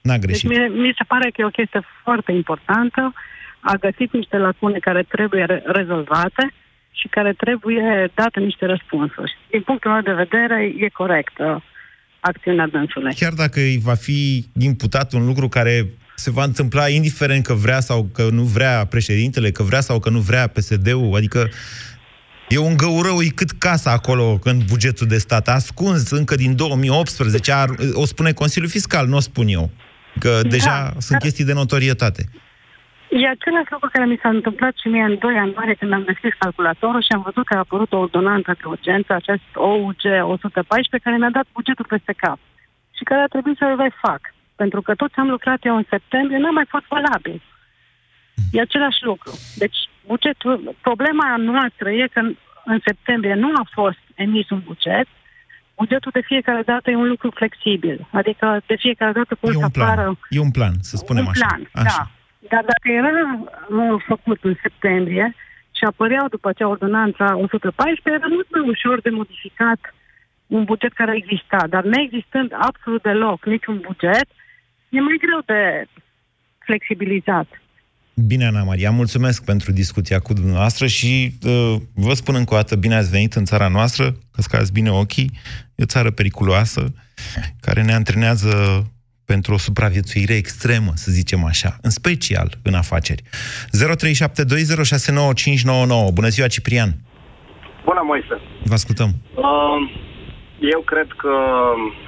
[0.00, 0.48] N-a Deci greșit.
[0.48, 3.12] mie, mi se pare că e o chestie foarte importantă.
[3.60, 6.52] A găsit niște lacune care trebuie re- rezolvate
[6.90, 9.38] și care trebuie date niște răspunsuri.
[9.50, 11.62] Din punctul meu de vedere, e corectă
[12.20, 13.14] acțiunea dânsului.
[13.14, 17.80] Chiar dacă îi va fi imputat un lucru care se va întâmpla indiferent că vrea
[17.80, 21.48] sau că nu vrea președintele, că vrea sau că nu vrea PSD-ul, adică
[22.48, 27.52] e un găurău, e cât casa acolo în bugetul de stat, ascuns încă din 2018,
[27.52, 29.70] ar, o spune Consiliul Fiscal, nu o spun eu,
[30.18, 32.22] că deja Da, sunt dar- chestii de notorietate.
[33.10, 36.34] E același lucru care mi s-a întâmplat și mie în 2 ianuarie când am deschis
[36.38, 41.16] calculatorul și am văzut că a apărut o ordonanță de urgență, acest OUG 114, care
[41.16, 42.38] mi-a dat bugetul peste cap
[42.96, 44.20] și care a trebuit să-l refac.
[44.56, 47.42] Pentru că tot ce am lucrat eu în septembrie n-a mai fost valabil.
[48.52, 49.32] E același lucru.
[49.62, 55.06] Deci, bugetul, problema noastră e că în, în septembrie nu a fost emis un buget,
[55.80, 57.96] bugetul de fiecare dată e un lucru flexibil.
[58.20, 61.24] Adică de fiecare dată poți E să un plan, apară e un plan, să spunem
[61.24, 61.46] un așa.
[61.46, 61.96] plan, așa.
[61.98, 62.10] da.
[62.52, 65.26] Dar dacă era uh, făcut în septembrie
[65.78, 69.80] și apăreau după aceea ordonanța 114, era mult mai ușor de modificat
[70.46, 71.60] un buget care exista.
[71.68, 74.28] Dar neexistând absolut deloc niciun buget,
[74.88, 75.86] e mai greu de
[76.58, 77.48] flexibilizat.
[78.26, 82.76] Bine, Ana Maria, mulțumesc pentru discuția cu dumneavoastră și uh, vă spun încă o dată,
[82.76, 85.30] bine ați venit în țara noastră, că scați bine ochii,
[85.74, 86.92] e o țară periculoasă,
[87.60, 88.84] care ne antrenează
[89.24, 93.22] pentru o supraviețuire extremă, să zicem așa, în special în afaceri.
[93.22, 93.28] 0372069599.
[96.12, 96.90] Bună ziua, Ciprian!
[97.84, 98.40] Bună, Moise.
[98.64, 99.10] Vă ascultăm.
[99.34, 99.78] Uh,
[100.60, 101.34] eu cred că,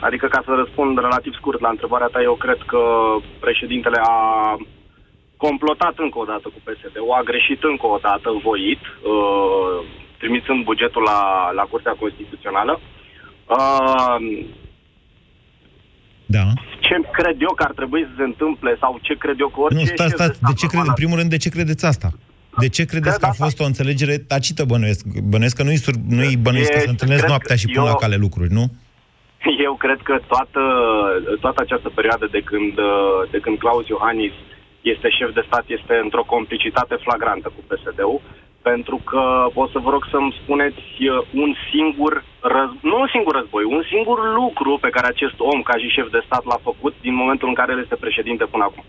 [0.01, 2.81] adică ca să răspund relativ scurt la întrebarea ta, eu cred că
[3.41, 4.17] președintele a
[5.47, 9.77] complotat încă o dată cu PSD-ul, a greșit încă o dată, voit, uh,
[10.21, 11.21] trimițând bugetul la,
[11.59, 12.75] la Curtea Constituțională.
[13.57, 14.19] Uh,
[16.37, 16.45] Da.
[16.87, 19.79] ce cred eu că ar trebui să se întâmple sau ce cred eu că orice...
[19.81, 21.55] Nu, stați, șef de stați, stat de ce crede, în normal primul rând, de ce
[21.57, 22.11] credeți asta?
[22.65, 25.03] De ce credeți că a fost o înțelegere tacită, bănuiesc?
[25.33, 27.83] Bănuiesc că nu-i, sur, nu-i bănuiesc că E- se întâlnesc cred noaptea că și pun
[27.83, 28.65] eu- la cale lucruri, nu?
[29.69, 30.63] Eu cred că toată,
[31.41, 34.33] toată această perioadă de când, uh, de când Claus Iohannis
[34.83, 38.21] este șef de stat este într-o complicitate flagrantă cu PSD-ul,
[38.63, 42.71] pentru că o să vă rog să-mi spuneți uh, un singur, răz...
[42.81, 46.23] nu un singur război, un singur lucru pe care acest om, ca și șef de
[46.25, 48.85] stat, l-a făcut din momentul în care el este președinte până acum.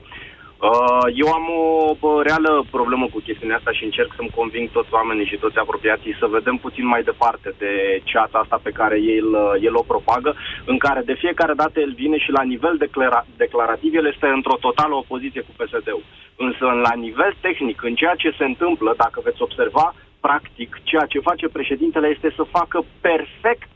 [0.70, 4.94] Uh, Eu am o bă, reală problemă cu chestiunea asta și încerc să-mi conving toți
[4.94, 9.30] oamenii și toți apropiații să vedem puțin mai departe de ceața asta pe care el,
[9.34, 13.26] uh, el o propagă, în care de fiecare dată el vine și la nivel declara-
[13.38, 16.04] declarativ el este într-o totală opoziție cu PSD-ul.
[16.36, 21.28] Însă la nivel tehnic, în ceea ce se întâmplă, dacă veți observa, practic, ceea ce
[21.30, 23.72] face președintele este să facă perfect,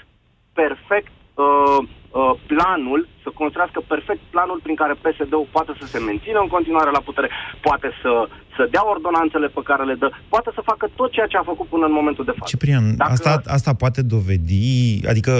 [0.54, 1.12] perfect
[1.43, 1.80] uh,
[2.19, 6.91] uh, planul, să construiască perfect planul prin care PSD-ul poate să se mențină în continuare
[6.97, 7.30] la putere,
[7.67, 8.12] poate să,
[8.56, 11.67] să dea ordonanțele pe care le dă, poate să facă tot ceea ce a făcut
[11.73, 12.50] până în momentul de față.
[12.54, 14.67] Ciprian, Dacă- asta, asta poate dovedi,
[15.12, 15.34] adică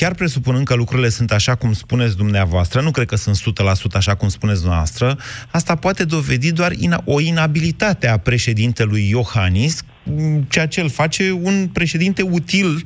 [0.00, 4.14] chiar presupunând că lucrurile sunt așa cum spuneți dumneavoastră, nu cred că sunt 100% așa
[4.14, 5.16] cum spuneți dumneavoastră,
[5.50, 11.30] asta poate dovedi doar ina- o inabilitate a președintelui Iohannis, m, ceea ce îl face
[11.42, 12.82] un președinte util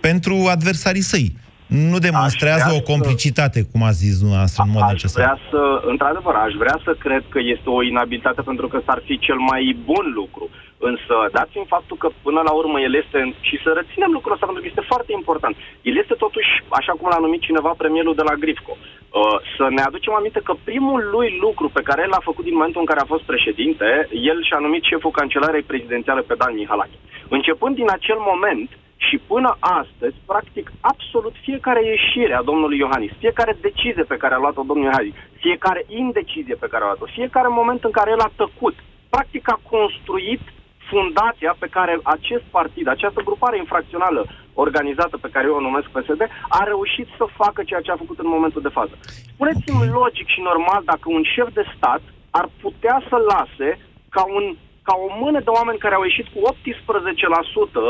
[0.00, 1.36] pentru adversarii săi
[1.70, 3.68] nu demonstrează o complicitate, să...
[3.72, 5.20] cum a zis dumneavoastră, în mod aș necesar.
[5.22, 9.14] Vrea să, într-adăvăr, aș vrea să cred că este o inabilitate pentru că s-ar fi
[9.26, 10.44] cel mai bun lucru.
[10.90, 14.46] Însă, dați în faptul că până la urmă el este, și să reținem lucrul ăsta
[14.46, 15.54] pentru că este foarte important,
[15.88, 18.74] el este totuși, așa cum l-a numit cineva, premierul de la Grifco.
[18.76, 22.56] Uh, să ne aducem aminte că primul lui lucru pe care el l-a făcut din
[22.58, 23.88] momentul în care a fost președinte,
[24.30, 26.98] el și-a numit șeful cancelarei prezidențiale pe Dan Mihalache.
[27.36, 28.68] Începând din acel moment,
[29.08, 34.42] și până astăzi, practic, absolut fiecare ieșire a domnului Iohannis, fiecare decizie pe care a
[34.44, 38.30] luat-o domnul Iohannis, fiecare indecizie pe care a luat-o, fiecare moment în care el a
[38.36, 38.76] tăcut,
[39.08, 40.42] practic a construit
[40.90, 46.22] fundația pe care acest partid, această grupare infracțională organizată pe care eu o numesc PSD,
[46.48, 48.94] a reușit să facă ceea ce a făcut în momentul de față.
[49.34, 49.96] Spuneți-mi okay.
[50.00, 53.68] logic și normal dacă un șef de stat ar putea să lase
[54.14, 54.44] ca, un,
[54.82, 56.38] ca o mână de oameni care au ieșit cu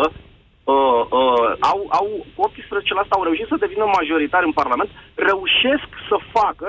[0.09, 0.30] 18%
[0.71, 6.17] uh, uh, au, au, cu 18% au reușit să devină majoritari în Parlament, reușesc să
[6.37, 6.67] facă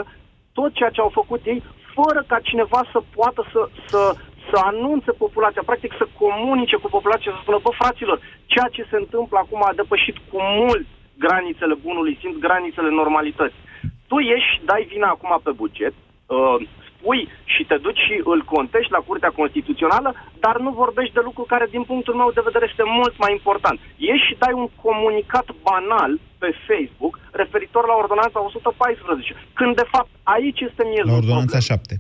[0.54, 1.64] tot ceea ce au făcut ei,
[1.96, 4.02] fără ca cineva să poată să, să,
[4.50, 8.98] să anunțe populația, practic să comunice cu populația, să spună, bă, fraților, ceea ce se
[9.04, 10.86] întâmplă acum a depășit cu mult
[11.18, 13.64] granițele bunului simț, granițele normalității.
[14.08, 15.94] Tu ieși, dai vina acum pe buget,
[16.26, 16.56] uh,
[17.02, 17.22] spui
[17.54, 20.10] și te duci și îl contești la Curtea Constituțională,
[20.44, 23.78] dar nu vorbești de lucru care, din punctul meu de vedere, este mult mai important.
[24.08, 26.12] Ieși și dai un comunicat banal
[26.42, 31.80] pe Facebook referitor la ordonanța 114, când, de fapt, aici este miezul La ordonanța problem.
[31.80, 31.94] 7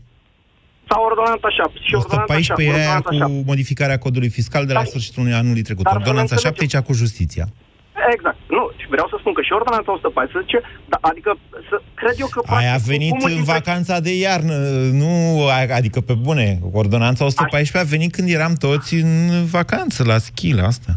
[0.91, 1.79] sau ordonanța 7.
[1.87, 3.43] Și 114 e aia cu 7.
[3.51, 5.83] modificarea codului fiscal de la sfârșitul anului trecut.
[5.83, 7.45] Dar ordonanța 7 e cea cu justiția.
[8.09, 8.37] Exact.
[8.47, 11.37] Nu, și vreau să spun că și ordonanța 114, da, adică
[11.69, 12.41] să, cred eu că...
[12.45, 14.55] Aia a venit în vacanța de iarnă,
[15.01, 15.13] nu,
[15.79, 19.11] adică pe bune, ordonanța 114 a venit când eram toți în
[19.57, 20.91] vacanță, la schi, la asta.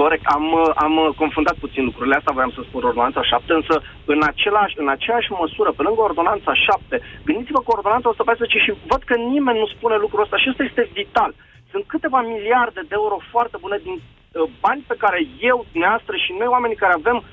[0.00, 0.46] Corect, am,
[0.86, 3.74] am confundat puțin lucrurile astea, voiam să spun ordonanța 7, însă
[4.14, 9.02] în, același, în aceeași măsură, pe lângă ordonanța 7, gândiți-vă că ordonanța 114 și văd
[9.08, 11.30] că nimeni nu spune lucrul ăsta și ăsta este vital.
[11.72, 14.15] Sunt câteva miliarde de euro foarte bune din Uh,
[14.60, 17.24] bani pe care eu, dumneavoastră și noi, oamenii care avem uh,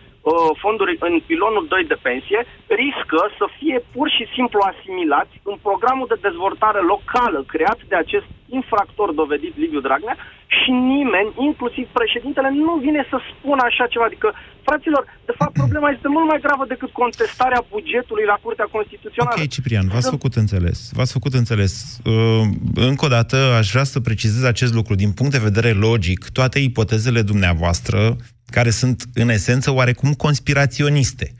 [0.64, 2.40] fonduri în pilonul 2 de pensie,
[2.82, 8.28] riscă să fie pur și simplu asimilați în programul de dezvoltare locală creat de acest
[8.58, 10.18] infractor dovedit Liviu Dragnea
[10.60, 14.06] și nimeni, inclusiv președintele, nu vine să spună așa ceva.
[14.10, 14.28] Adică,
[14.68, 19.36] fraților, de fapt, problema este mult mai gravă decât contestarea bugetului la Curtea Constituțională.
[19.40, 20.78] Ok, Ciprian, v-ați făcut înțeles.
[20.98, 21.74] V-ați făcut înțeles.
[22.06, 22.44] Uh,
[22.90, 24.94] încă o dată, aș vrea să precizez acest lucru.
[25.04, 27.98] Din punct de vedere logic, toate ipotezele dumneavoastră,
[28.54, 31.34] care sunt, în esență, oarecum conspiraționiste,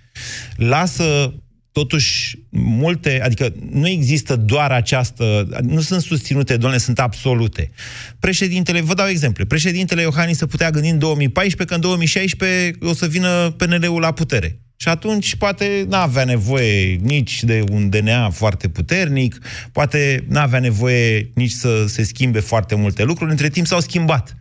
[0.56, 1.34] lasă
[1.72, 7.72] totuși multe, adică nu există doar această, nu sunt susținute, doamne, sunt absolute.
[8.20, 12.94] Președintele, vă dau exemple, președintele Iohannis se putea gândi în 2014 că în 2016 o
[12.94, 14.60] să vină PNL-ul la putere.
[14.76, 19.38] Și atunci poate n-avea nevoie nici de un DNA foarte puternic,
[19.72, 23.32] poate n-avea nevoie nici să se schimbe foarte multe lucruri.
[23.32, 24.38] Între timp s-au schimbat.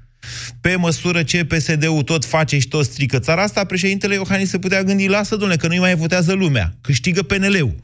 [0.61, 4.83] Pe măsură ce PSD-ul tot face și tot strică țara asta, președintele Iohannis se putea
[4.83, 7.75] gândi, lasă, domnule, că nu-i mai votează lumea, câștigă PNL-ul.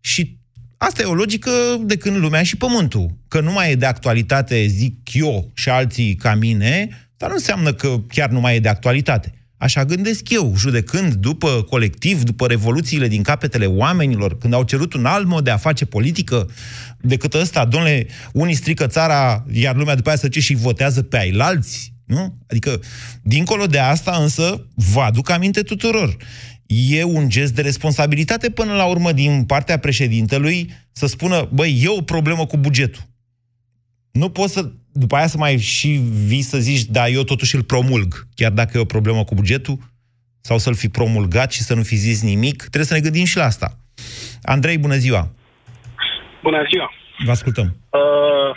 [0.00, 0.38] Și
[0.76, 1.50] asta e o logică
[1.80, 3.18] de când lumea și pământul.
[3.28, 7.72] Că nu mai e de actualitate, zic eu și alții ca mine, dar nu înseamnă
[7.72, 9.39] că chiar nu mai e de actualitate.
[9.60, 15.04] Așa gândesc eu, judecând după colectiv, după revoluțiile din capetele oamenilor, când au cerut un
[15.04, 16.50] alt mod de a face politică
[17.00, 21.18] decât ăsta, domnule, unii strică țara, iar lumea după aia să ce și votează pe
[21.18, 22.38] ailalți, nu?
[22.46, 22.80] Adică,
[23.22, 26.16] dincolo de asta, însă, vă aduc aminte tuturor.
[26.66, 31.88] E un gest de responsabilitate până la urmă din partea președintelui să spună, băi, e
[31.88, 33.02] o problemă cu bugetul.
[34.10, 35.88] Nu poți să după aia să mai și
[36.26, 39.78] vii să zici, da, eu totuși îl promulg, chiar dacă e o problemă cu bugetul,
[40.40, 43.36] sau să-l fi promulgat și să nu fi zis nimic, trebuie să ne gândim și
[43.36, 43.68] la asta.
[44.42, 45.28] Andrei, bună ziua!
[46.42, 46.92] Bună ziua!
[47.24, 47.76] Vă ascultăm.
[47.90, 48.50] Uh,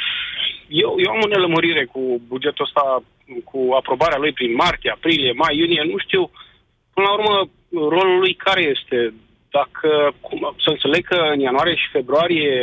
[0.67, 3.04] eu, eu am o nelămurire cu bugetul ăsta,
[3.43, 6.32] cu aprobarea lui prin martie, aprilie, mai, iunie, nu știu,
[6.93, 7.50] până la urmă,
[7.96, 9.13] rolul lui care este?
[9.60, 9.89] Dacă,
[10.26, 12.54] cum, să înțeleg că în ianuarie și februarie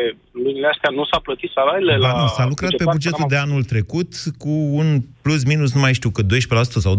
[0.44, 2.20] lunile astea nu s-a plătit salariile ba, la...
[2.20, 4.11] Nu, s-a lucrat pe bugetul de anul trecut
[4.42, 4.88] cu un
[5.22, 6.26] plus minus, nu mai știu, că 12%
[6.87, 6.98] sau 20%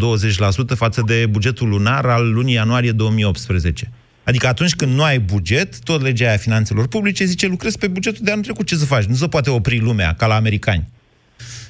[0.83, 3.91] față de bugetul lunar al lunii ianuarie 2018.
[4.23, 8.21] Adică atunci când nu ai buget, tot legea aia finanțelor publice zice lucrezi pe bugetul
[8.23, 9.03] de anul trecut, ce să faci?
[9.03, 10.83] Nu se poate opri lumea ca la americani.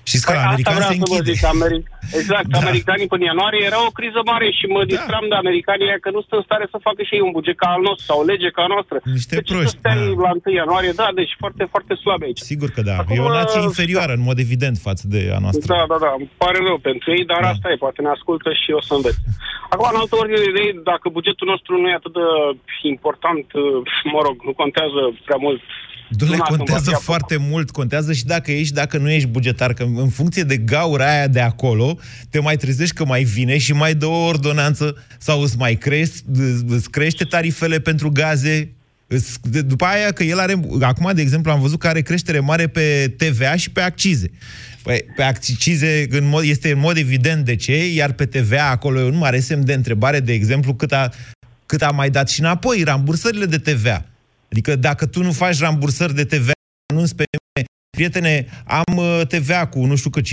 [0.09, 1.33] Știți că Păi la americani asta se vreau să vă închide.
[1.37, 1.79] zic, Ameri...
[2.19, 2.57] Exact, Da.
[2.63, 6.19] americanii până ianuarie era o criză mare și mă distram de americanii ăia că nu
[6.25, 8.49] sunt în stare să facă și ei un buget ca al nostru sau o lege
[8.55, 8.97] ca a noastră.
[9.17, 10.21] Niște deci proști, să stai da.
[10.25, 12.41] la 1 ianuarie, da, deci foarte, foarte slabe aici.
[12.53, 12.95] Sigur că da.
[13.01, 15.67] Acum, e o nație uh, inferioară, în mod evident, față de a noastră.
[15.73, 17.49] Da, da, da, îmi pare rău pentru ei, dar Da.
[17.53, 19.21] asta e, poate ne ascultă și o să învețe.
[19.73, 22.25] Acum, în altă ordine de idei, dacă bugetul nostru nu e atât de
[22.95, 23.45] important,
[24.13, 25.61] mă rog, nu contează prea mult.
[26.17, 29.27] Dom'le, Luna contează când va fi foarte mult, contează și dacă ești, dacă nu ești
[29.27, 31.97] bugetar, că în funcție de gaura aia de acolo,
[32.29, 36.23] te mai trezești că mai vine și mai dă o ordonanță sau îți mai crești,
[36.67, 38.71] îți crește tarifele pentru gaze,
[39.07, 42.39] îți- de- după aia că el are, acum, de exemplu, am văzut că are creștere
[42.39, 44.31] mare pe TVA și pe accize.
[44.83, 48.99] Păi, pe accize în mod, este în mod evident de ce, iar pe TVA acolo
[48.99, 51.09] e un mare semn de întrebare, de exemplu, cât a,
[51.65, 54.05] cât a mai dat și înapoi, rambursările de TVA.
[54.51, 56.51] Adică dacă tu nu faci rambursări de TVA,
[56.93, 57.23] anunți pe
[57.55, 60.23] mine, prietene, am uh, TVA cu, nu știu că 15%,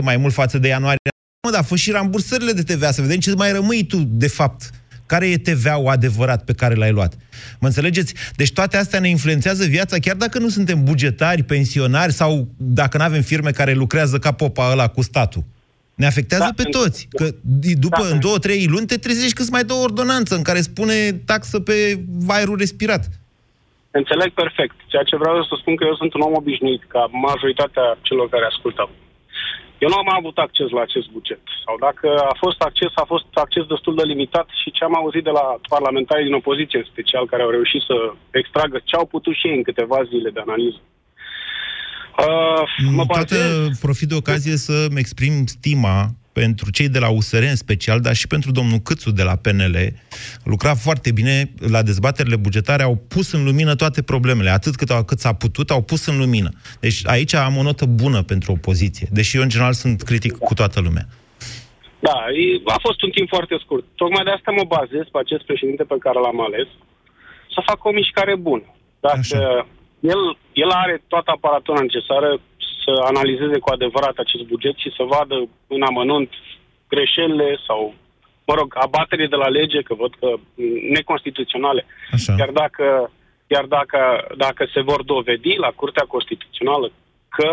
[0.00, 1.10] 20% mai mult față de ianuarie.
[1.46, 4.70] Mă, dar fă și rambursările de TVA, să vedem ce mai rămâi tu, de fapt.
[5.06, 7.14] Care e TVA-ul adevărat pe care l-ai luat?
[7.60, 8.14] Mă înțelegeți?
[8.36, 13.04] Deci toate astea ne influențează viața, chiar dacă nu suntem bugetari, pensionari sau dacă nu
[13.04, 15.44] avem firme care lucrează ca popa ăla cu statul.
[16.02, 17.00] Ne afectează Da, pe pentru- toți.
[17.20, 17.26] Că
[17.86, 18.08] după, Da.
[18.12, 20.96] în două, trei luni, te trezești că îți mai dă o ordonanță în care spune
[21.30, 21.76] taxă pe
[22.36, 23.02] aerul respirat.
[24.00, 24.76] Înțeleg perfect.
[24.92, 28.44] Ceea ce vreau să spun că eu sunt un om obișnuit, ca majoritatea celor care
[28.52, 28.82] ascultă.
[29.84, 31.40] Eu nu am avut acces la acest buget.
[31.64, 35.24] Sau dacă a fost acces, a fost acces destul de limitat și ce am auzit
[35.28, 37.96] de la parlamentarii din opoziție, în special, care au reușit să
[38.40, 40.80] extragă ce au putut și ei în câteva zile de analiză.
[42.18, 43.78] Uh, mă Toată bazez...
[43.78, 48.26] profit de ocazie să-mi exprim stima pentru cei de la USR în special, dar și
[48.26, 49.76] pentru domnul Câțu de la PNL.
[50.44, 55.04] Lucra foarte bine la dezbaterile bugetare, au pus în lumină toate problemele, atât cât, au-
[55.04, 56.50] cât s-a putut, au pus în lumină.
[56.80, 60.54] Deci aici am o notă bună pentru opoziție, deși eu în general sunt critic cu
[60.54, 61.06] toată lumea.
[62.00, 63.84] Da, e- a fost un timp foarte scurt.
[63.94, 66.68] Tocmai de asta mă bazez pe acest președinte pe care l-am ales
[67.54, 68.66] să facă o mișcare bună.
[69.00, 69.66] Dacă
[70.00, 70.20] el,
[70.52, 72.40] el are toată aparatura necesară
[72.84, 76.30] să analizeze cu adevărat acest buget și să vadă în amănunt
[76.92, 77.94] greșelile sau,
[78.48, 80.40] mă rog, abaterile de la lege, că văd că m,
[80.96, 81.82] neconstituționale.
[82.16, 82.34] Așa.
[82.38, 82.86] Chiar dacă,
[83.46, 83.98] chiar dacă,
[84.44, 86.86] dacă se vor dovedi la Curtea Constituțională
[87.36, 87.48] că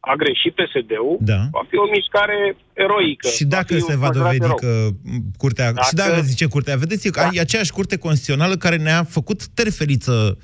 [0.00, 1.40] a greșit PSD-ul, Da.
[1.50, 3.28] va fi o mișcare eroică.
[3.28, 4.56] Și dacă fi se un va considerat dovedi erou.
[4.64, 4.70] că
[5.04, 5.72] m, curtea...
[5.72, 7.28] Dacă- Și dacă zice curtea, vedeți, da.
[7.32, 10.42] e aceeași curte constituțională care ne-a făcut terfeliță uh,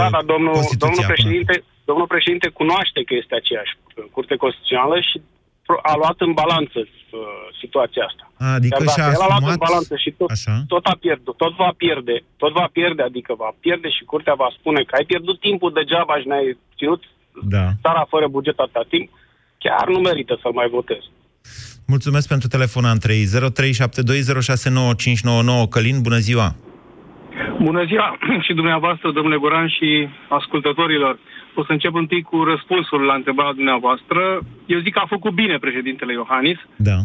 [0.00, 1.54] Da, dar domnul, Constituția domnul, până președinte,
[1.90, 3.82] domnul președinte cunoaște că este aceeași uh,
[4.14, 5.16] curte constituțională și
[5.66, 6.88] pro- a luat în balanță uh,
[7.62, 8.24] situația asta.
[8.56, 10.54] Adică Iar și-a dacă el a luat asumat- în balanță și tot, Așa.
[10.74, 14.48] tot, a pierdut, tot va pierde, tot va pierde, adică va pierde și curtea va
[14.58, 17.02] spune că ai pierdut timpul degeaba și ne-ai ținut
[17.54, 17.64] Da.
[17.84, 19.08] țara fără buget atâta timp,
[19.64, 21.02] chiar nu merită să-l mai votez.
[21.86, 23.26] Mulțumesc pentru telefon, Andrei.
[23.26, 25.68] 0372069599.
[25.70, 26.54] Călin, bună ziua!
[27.62, 31.18] Bună ziua și dumneavoastră, domnule Goran, și ascultătorilor.
[31.54, 34.40] O să încep întâi cu răspunsul la întrebarea dumneavoastră.
[34.66, 36.96] Eu zic că a făcut bine președintele Iohannis Da.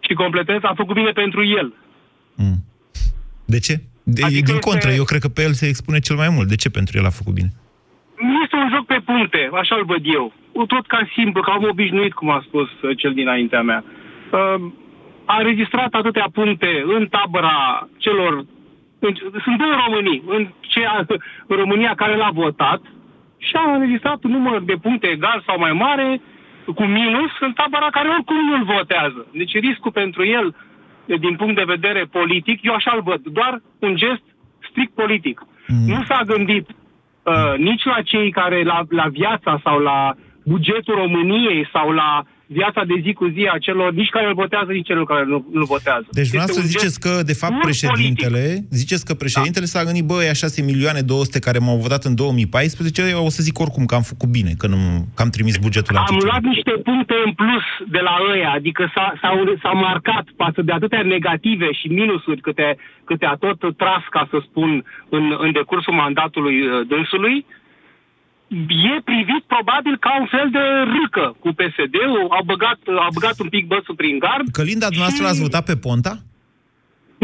[0.00, 1.74] și completez, a făcut bine pentru el.
[3.44, 3.74] De ce?
[4.02, 6.48] De, Adică din este- contră, eu cred că pe el se expune cel mai mult.
[6.48, 7.50] De ce pentru el a făcut bine?
[8.20, 10.32] Nu este un joc pe puncte, așa îl văd eu.
[10.66, 13.84] Tot ca simplu, ca om obișnuit, cum a spus uh, cel dinaintea mea.
[14.32, 14.72] Uh,
[15.26, 18.44] A înregistrat atâtea puncte în tabăra celor...
[19.08, 20.22] în- Sunt două Românii.
[20.26, 21.04] În cea,
[21.46, 22.80] în România care l-a votat
[23.38, 26.20] și a înregistrat un număr de puncte egal sau mai mare,
[26.74, 29.26] cu minus, în tabăra care oricum nu-l votează.
[29.32, 30.54] Deci riscul pentru el,
[31.04, 33.20] din punct de vedere politic, eu așa-l văd.
[33.38, 34.22] Doar un gest
[34.70, 35.40] strict politic.
[35.86, 40.14] Nu s-a gândit uh, nici la cei care, la, la viața sau la
[40.44, 44.72] bugetul României sau la viața de zi cu zi a celor, nici care îl votează,
[44.72, 46.06] nici celor care nu, nu votează.
[46.10, 49.64] Deci Este vreau să un ziceți gest că, de fapt, pur președintele, ziceți că președintele
[49.64, 53.42] s-a gândit, bă, ăia 6 milioane 200 care m-au votat în 2014, eu o să
[53.42, 54.76] zic oricum că am făcut bine, că, nu,
[55.14, 56.30] că am trimis bugetul la Am tuturor.
[56.30, 60.72] luat niște puncte în plus de la ăia, adică s-a, s-au, s-au marcat față de
[60.72, 65.92] atâtea negative și minusuri câte, câte a tot tras, ca să spun, în, în decursul
[65.92, 67.46] mandatului uh, dânsului,
[68.92, 70.64] e privit probabil ca un fel de
[70.96, 74.46] râcă cu PSD-ul, au băgat, au băgat un pic bățul prin gard.
[74.58, 76.14] Călinda, dumneavoastră l-ați votat pe Ponta?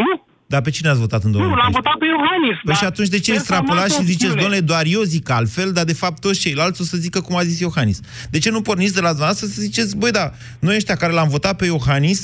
[0.03, 0.11] Nu.
[0.53, 1.61] Dar pe cine ați votat în Nu, 2014?
[1.63, 2.57] l-am votat pe Iohannis.
[2.57, 4.41] Păi dar și atunci de ce el s-a extrapolați luat și o ziceți, opțiune.
[4.41, 7.43] doamne, doar eu zic altfel, dar de fapt toți ceilalți o să zică cum a
[7.49, 7.99] zis Iohannis?
[8.33, 10.25] De ce nu porniți de la dumneavoastră să ziceți, băi, da,
[10.59, 12.21] noi ăștia care l-am votat pe Iohannis,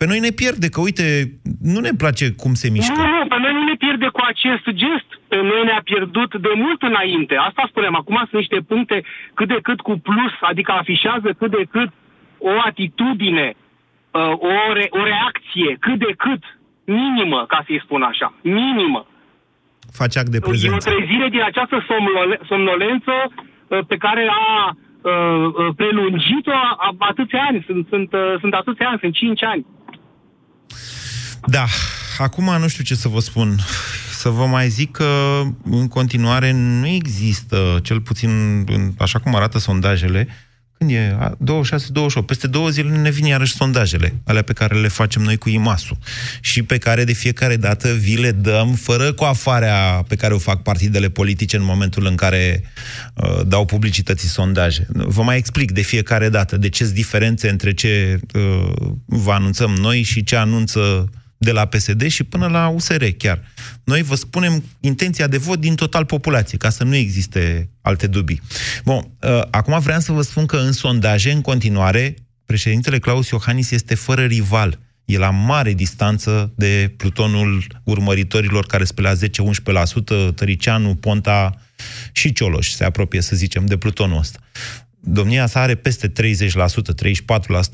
[0.00, 1.04] Pe noi ne pierde, că uite,
[1.72, 3.00] nu ne place cum se mișcă.
[3.00, 5.08] Nu, nu, pe noi nu ne pierde cu acest gest.
[5.32, 7.34] Pe noi ne-a pierdut de mult înainte.
[7.48, 7.94] Asta spunem.
[8.00, 8.96] Acum sunt niște puncte
[9.38, 11.90] cât de cât cu plus, adică afișează cât de cât
[12.38, 13.46] o atitudine,
[14.10, 16.42] uh, o, re- o reacție, cât de cât
[16.84, 18.28] minimă, ca să-i spun așa.
[18.42, 19.00] Minimă.
[20.00, 20.90] Face act de E o prezență.
[20.90, 27.40] trezire din această somnole- somnolență uh, pe care a uh, uh, prelungit-o a- a- atâția
[27.48, 27.62] ani.
[27.68, 29.66] Sunt, sunt, uh, sunt atâția ani, sunt 5 ani.
[31.46, 31.66] Da,
[32.18, 33.58] acum nu știu ce să vă spun.
[34.12, 38.30] Să vă mai zic că în continuare nu există, cel puțin
[38.68, 40.28] în- așa cum arată sondajele,
[40.80, 41.16] când e?
[41.18, 41.36] A,
[42.22, 42.26] 26-28.
[42.26, 45.98] Peste două zile ne vin iarăși sondajele, alea pe care le facem noi cu IMASU
[46.40, 50.62] și pe care de fiecare dată vi le dăm fără coafarea pe care o fac
[50.62, 52.62] partidele politice în momentul în care
[53.14, 54.86] uh, dau publicității sondaje.
[54.88, 58.72] Vă mai explic de fiecare dată de ce sunt diferențe între ce uh,
[59.04, 61.10] vă anunțăm noi și ce anunță
[61.42, 63.42] de la PSD și până la USR chiar.
[63.84, 68.40] Noi vă spunem intenția de vot din total populație, ca să nu existe alte dubii.
[68.84, 72.14] Bun, uh, acum vreau să vă spun că în sondaje, în continuare,
[72.46, 74.78] președintele Claus Iohannis este fără rival.
[75.04, 78.96] E la mare distanță de plutonul urmăritorilor care sunt
[79.60, 79.82] pe la
[80.30, 81.60] 10-11%, Tăricianu, Ponta
[82.12, 84.38] și Cioloș se apropie, să zicem, de plutonul ăsta
[85.00, 86.12] domnia sa are peste 30%,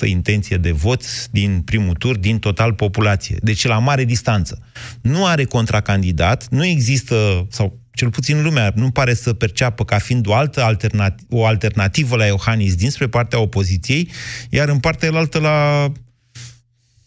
[0.04, 3.36] 34% intenție de vot din primul tur, din total populație.
[3.42, 4.62] Deci e la mare distanță.
[5.00, 10.26] Nu are contracandidat, nu există, sau cel puțin lumea nu pare să perceapă ca fiind
[10.26, 14.10] o altă alternat- o alternativă la Iohannis dinspre partea opoziției,
[14.50, 15.92] iar în partea elaltă la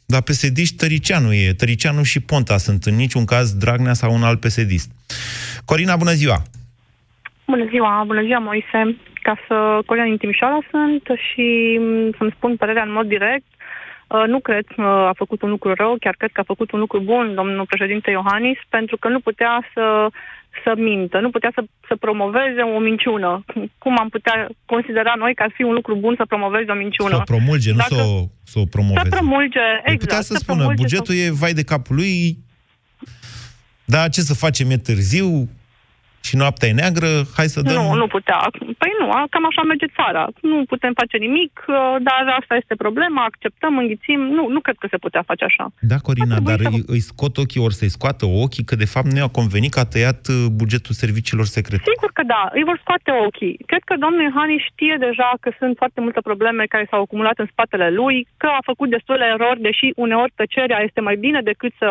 [0.05, 1.53] la psd Tăricianu e.
[1.53, 4.87] Tăricianu și Ponta sunt în niciun caz Dragnea sau un alt psd
[5.65, 6.43] Corina, bună ziua!
[7.49, 8.79] Bună ziua, bună ziua, Moise.
[9.25, 11.45] Ca să Corina din Timișoara sunt și
[11.81, 13.49] m, să-mi spun părerea în mod direct.
[14.07, 14.81] Uh, Nu cred că
[15.11, 18.09] a făcut un lucru rău, chiar cred că a făcut un lucru bun domnul președinte
[18.11, 19.85] Iohannis, pentru că nu putea să,
[20.63, 23.45] să mintă, nu putea să, să promoveze o minciună.
[23.77, 24.35] Cum am putea
[24.65, 27.15] considera noi că ar fi un lucru bun să promovezi o minciună?
[27.15, 29.09] Să o promulge, nu Dacă- să o, să o promoveze.
[29.09, 29.99] Să promulge, Păi exact.
[29.99, 32.37] putea să, spună, promulge, bugetul e vai de capul lui,
[33.85, 35.49] dar ce să facem, e târziu
[36.27, 37.73] și noaptea e neagră, hai să dăm...
[37.73, 38.39] Nu, nu putea.
[38.81, 40.23] Păi nu, a- cam așa merge țara.
[40.41, 41.75] Nu putem face nimic, uh,
[42.07, 44.19] dar asta este problema, acceptăm, înghițim.
[44.37, 45.65] Nu, nu cred că se putea face așa.
[45.91, 48.75] Da, Corina, Ar trebui dar să- îi, îi scot ochii, ori să-i scoată ochii, că
[48.75, 51.83] de fapt nu i-a convenit că a tăiat uh, bugetul serviciilor secrete.
[51.93, 53.55] Sigur că da, îi vor scoate ochii.
[53.71, 57.47] Cred că domnul Iohannis știe deja că sunt foarte multe probleme care s-au acumulat în
[57.51, 61.89] spatele lui, că a făcut destule erori, deși uneori tăcerea este mai bine decât să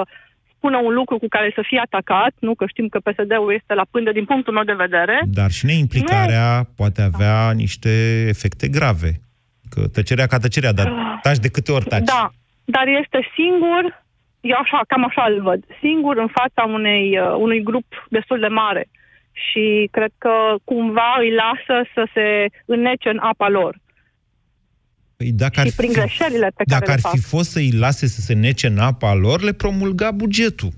[0.59, 3.87] spună un lucru cu care să fie atacat, nu că știm că PSD-ul este la
[3.91, 5.17] pândă din punctul meu de vedere.
[5.41, 7.93] Dar și neimplicarea poate avea niște
[8.29, 9.11] efecte grave.
[9.73, 10.89] Că tăcerea ca tăcerea, dar
[11.23, 12.05] taci de câte ori taci.
[12.05, 12.31] Da,
[12.65, 13.83] dar este singur,
[14.41, 18.47] eu așa, cam așa îl văd, singur în fața unei, uh, unui grup destul de
[18.47, 18.85] mare.
[19.33, 20.35] Și cred că
[20.65, 22.27] cumva îi lasă să se
[22.65, 23.77] înnece în apa lor.
[25.19, 27.12] Păi dacă și ar prin fi, greșelile pe care dacă le ar fac.
[27.12, 30.73] fi fost să-i lase să se nece în apa lor, le promulga bugetul.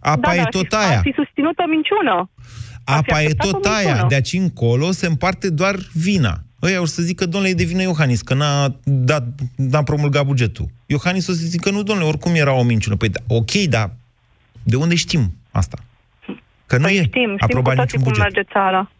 [0.00, 0.96] Apa da, e dar tot ar fi, aia.
[0.96, 2.30] Ar fi susținut o minciună.
[2.84, 3.86] Ar fi Apa e acceptat tot o aia.
[3.86, 4.08] minciună.
[4.08, 6.42] De aici încolo se împarte doar vina.
[6.62, 9.26] Ăia o să zică, domnule, e de vină Iohannis, că n-a, dat,
[9.56, 10.66] n-a promulgat bugetul.
[10.86, 12.96] Iohannis o să zică, nu, domnule, oricum era o minciună.
[12.96, 13.90] Păi, da, ok, dar
[14.62, 15.78] de unde știm asta?
[16.66, 18.34] Că nu Păi e știm, știm cu aprobat toții niciun cum buget.
[18.34, 18.90] merge țara.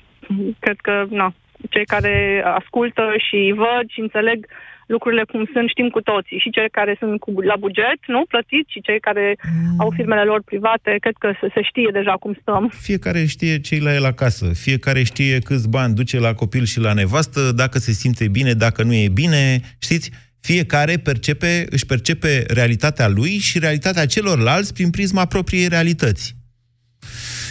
[0.59, 1.35] Cred că, na,
[1.71, 4.47] cei care ascultă și văd și înțeleg
[4.87, 6.39] lucrurile cum sunt, știm cu toții.
[6.39, 9.81] Și cei care sunt cu, la buget, nu, plătiți, și cei care Mm.
[9.81, 12.73] au firmele lor private, cred că se, se știe deja cum stăm.
[12.81, 16.93] Fiecare știe ce la el acasă, fiecare știe câți bani duce la copil și la
[16.93, 20.11] nevastă, dacă se simte bine, dacă nu e bine, știți?
[20.41, 26.35] Fiecare percepe, își percepe realitatea lui și realitatea celorlalți prin prisma propriei realități.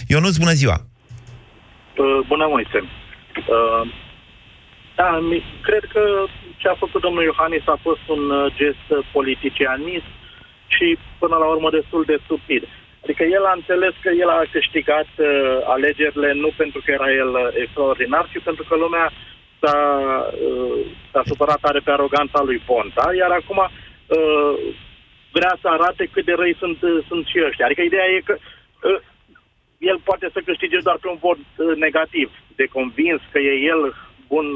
[0.08, 0.78] Ionuț, bună ziua!
[1.98, 2.80] Uh, Bună, Moise.
[3.46, 3.88] Uh,
[5.00, 6.04] Da, mi- cred că
[6.58, 10.10] ce a făcut domnul Iohannis a fost un uh, gest uh, politicianist
[10.68, 12.64] și, până la urmă, destul de stupid.
[13.04, 17.32] Adică el a înțeles că el a câștigat uh, alegerile nu pentru că era el
[17.34, 19.12] uh, extraordinar, ci pentru că lumea
[19.62, 19.78] s-a,
[20.48, 20.80] uh,
[21.12, 24.54] s-a supărat tare pe aroganța lui Ponta, iar acum uh,
[25.32, 27.66] vrea să arate cât de răi sunt, uh, sunt și ăștia.
[27.66, 29.00] Adică ideea e că uh,
[29.78, 32.28] el poate să câștige doar pe un vot uh, negativ.
[32.60, 33.82] De convins că e el
[34.32, 34.48] bun,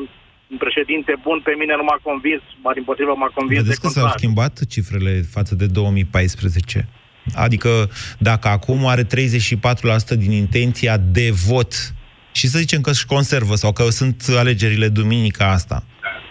[0.52, 3.88] un președinte bun, pe mine nu m-a convins, mai din potrivă m-a convins Vedeți de
[3.88, 4.20] că s-au contrar.
[4.20, 6.88] schimbat cifrele față de 2014?
[7.46, 9.08] Adică dacă acum are 34%
[10.24, 11.94] din intenția de vot
[12.32, 15.84] și să zicem că își conservă sau că sunt alegerile duminica asta,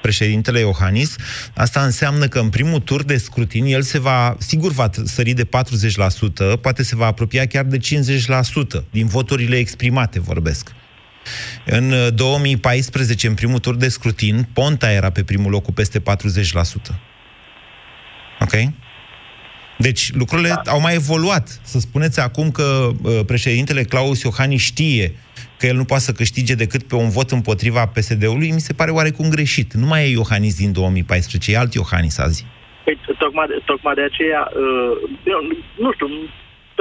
[0.02, 1.16] președintele Iohannis,
[1.54, 5.44] asta înseamnă că în primul tur de scrutin el se va, sigur va sări de
[5.44, 5.48] 40%,
[6.60, 7.80] poate se va apropia chiar de 50%
[8.90, 10.72] din voturile exprimate, vorbesc.
[11.66, 16.02] În 2014, în primul tur de scrutin, Ponta era pe primul loc cu peste 40%.
[18.40, 18.52] Ok?
[19.88, 20.70] Deci lucrurile da.
[20.70, 21.46] au mai evoluat.
[21.62, 25.06] Să spuneți acum că uh, președintele Claus Iohannis știe
[25.58, 28.90] că el nu poate să câștige decât pe un vot împotriva PSD-ului, mi se pare
[28.90, 29.68] oarecum greșit.
[29.72, 32.46] Nu mai e Iohannis din 2014, e alt Iohannis azi.
[32.84, 34.92] Păi, tocmai, de, tocmai de aceea, uh,
[35.34, 35.40] eu,
[35.84, 36.08] nu știu,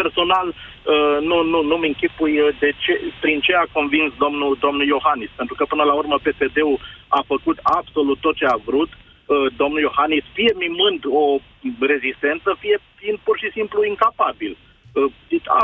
[0.01, 2.93] personal uh, nu, nu, nu-mi închipui uh, de ce,
[3.23, 7.57] prin ce a convins domnul, domnul Iohannis, pentru că până la urmă PSD-ul a făcut
[7.79, 9.08] absolut tot ce a vrut, uh,
[9.61, 11.23] domnul Iohannis, fie mimând o
[11.93, 14.53] rezistență, fie fiind pur și simplu incapabil.
[14.93, 15.11] Uh,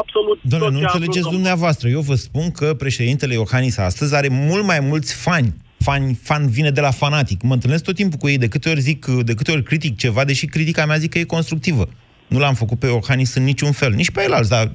[0.02, 1.86] absolut Doamne, nu înțelegeți dumneavoastră.
[1.98, 5.50] Eu vă spun că președintele Iohannis astăzi are mult mai mulți fani
[5.86, 7.42] fan, fan vine de la fanatic.
[7.42, 10.24] Mă întâlnesc tot timpul cu ei, de câte ori zic, de câte ori critic ceva,
[10.26, 11.88] deși critica mea zic că e constructivă.
[12.28, 14.72] Nu l-am făcut pe Iohannis în niciun fel, nici pe el alți, dar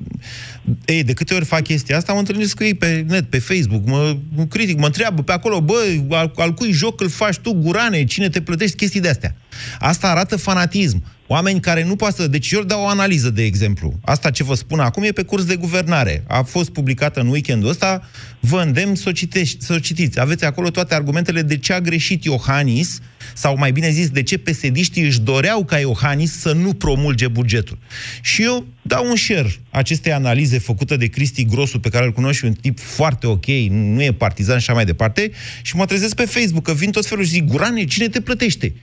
[0.85, 3.87] ei, de câte ori fac chestia asta, mă întâlnesc cu ei pe net, pe Facebook,
[3.87, 5.75] mă, mă critic, mă întreabă pe acolo, bă,
[6.11, 9.37] al, al cui joc îl faci tu, gurane, cine te plătești, chestii de-astea.
[9.79, 11.03] Asta arată fanatism.
[11.33, 12.27] Oameni care nu poate să...
[12.27, 13.99] Deci eu dau o analiză, de exemplu.
[14.05, 16.25] Asta ce vă spun acum e pe curs de guvernare.
[16.27, 18.09] A fost publicată în weekendul ăsta.
[18.41, 20.21] Vă îndemn să o, citești, să o citiți.
[20.21, 23.01] Aveți acolo toate argumentele de ce a greșit Iohannis,
[23.35, 27.79] sau mai bine zis, de ce pesediștii își doreau ca Iohannis să nu promulge bugetul.
[28.23, 32.39] Și eu dau un share acestei analize făcută de Cristi Grosu, pe care îl cunosc
[32.39, 35.31] și un tip foarte ok, nu e partizan și așa mai departe,
[35.63, 38.75] și mă trezesc pe Facebook că vin tot felul și zic, Gurane, cine te plătește?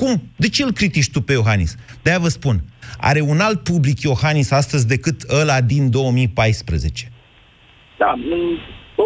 [0.00, 0.12] Cum?
[0.36, 1.72] De ce îl critici tu pe Iohannis?
[2.02, 2.56] De-aia vă spun,
[3.08, 7.12] are un alt public Iohannis astăzi decât ăla din 2014.
[8.02, 8.56] Da, mm,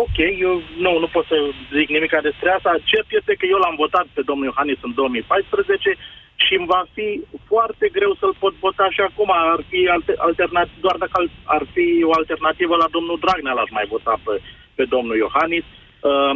[0.03, 1.37] ok, eu nu, nu pot să
[1.77, 2.85] zic nimic despre asta.
[2.91, 5.97] Cert este că eu l-am votat pe domnul Iohannis în 2014
[6.45, 7.09] și îmi va fi
[7.51, 9.31] foarte greu să-l pot vota și acum.
[9.55, 9.81] Ar fi
[10.29, 11.17] alternativ, doar dacă
[11.57, 14.35] ar fi o alternativă la domnul Dragnea, l-aș mai vota pe,
[14.77, 15.65] pe domnul Iohannis.
[16.11, 16.35] Uh,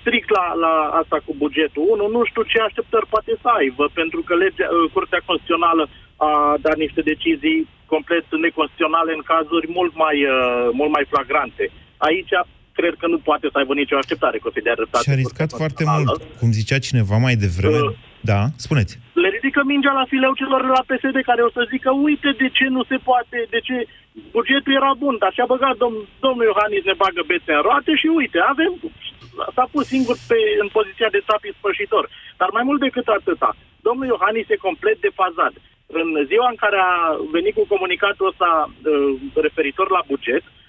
[0.00, 4.20] strict la, la asta cu bugetul 1, nu știu ce așteptări poate să aibă, pentru
[4.26, 5.84] că legea, uh, Curtea Constituțională
[6.28, 6.32] a
[6.66, 7.58] dat niște decizii
[7.92, 11.64] complet neconstituționale în cazuri mult mai, uh, mult mai flagrante.
[12.08, 12.34] Aici
[12.78, 15.04] cred că nu poate să aibă nicio așteptare că o să dea dreptate.
[15.04, 17.80] Și a riscat foarte mult, cum zicea cineva mai devreme.
[17.80, 17.92] Uh,
[18.30, 18.92] da, spuneți.
[19.22, 22.48] Le ridică mingea la fileu celor de la PSD care o să zică, uite de
[22.56, 23.76] ce nu se poate, de ce
[24.36, 28.08] bugetul era bun, dar și-a băgat domn, domnul Iohannis ne bagă bețe în roate și
[28.20, 28.72] uite, avem
[29.56, 32.04] s-a pus singur pe, în poziția de țapi spășitor.
[32.40, 33.50] Dar mai mult decât atâta,
[33.86, 35.54] domnul Iohannis e complet defazat.
[36.00, 36.94] În ziua în care a
[37.36, 39.12] venit cu comunicatul ăsta uh,
[39.46, 40.61] referitor la buget, uh,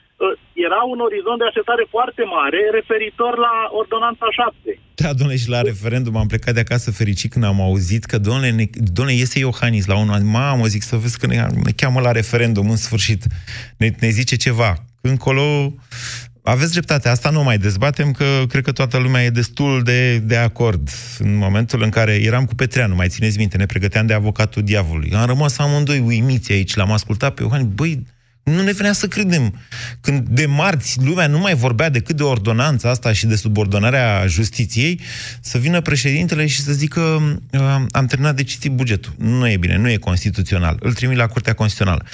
[0.68, 4.80] era un orizont de așteptare foarte mare referitor la ordonanța 7.
[5.02, 8.52] Da, domnule, și la referendum am plecat de acasă fericit când am auzit că, domnule,
[8.60, 8.66] ne,
[8.98, 10.24] domnule iese Iohannis la un an.
[10.38, 11.36] Mamă, zic să vezi că ne,
[11.68, 13.22] ne cheamă la referendum în sfârșit.
[13.78, 14.72] Ne, ne zice ceva.
[15.02, 15.74] Încolo
[16.44, 20.38] aveți dreptate, asta nu mai dezbatem, că cred că toată lumea e destul de, de
[20.38, 20.90] acord.
[21.20, 25.14] În momentul în care eram cu Petreanu, mai țineți minte, ne pregăteam de avocatul diavolului.
[25.14, 28.06] Am rămas amândoi uimiți aici, l-am ascultat pe Iohan, băi,
[28.44, 29.60] nu ne venea să credem.
[30.02, 35.00] Când de marți lumea nu mai vorbea decât de ordonanța asta și de subordonarea justiției,
[35.42, 37.02] să vină președintele și să zică
[37.92, 39.14] am terminat de citit bugetul.
[39.18, 40.78] Nu e bine, nu e constituțional.
[40.80, 42.06] Îl trimit la Curtea Constituțională.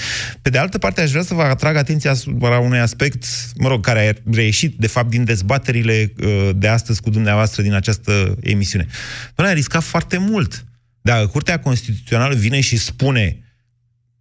[0.41, 3.25] Pe de altă parte, aș vrea să vă atrag atenția asupra unui aspect,
[3.55, 7.73] mă rog, care a reieșit, de fapt, din dezbaterile uh, de astăzi cu dumneavoastră din
[7.73, 8.87] această emisiune.
[9.35, 10.65] Doamne, a riscat foarte mult.
[11.01, 13.48] Dacă Curtea Constituțională vine și spune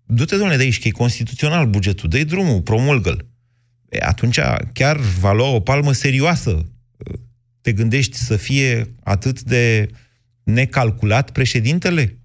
[0.09, 3.27] du-te, domnule, de aici, că e constituțional bugetul, dă drumul, promulgă-l.
[3.89, 4.39] E, atunci
[4.73, 6.73] chiar va lua o palmă serioasă.
[7.61, 9.89] Te gândești să fie atât de
[10.43, 12.18] necalculat președintele?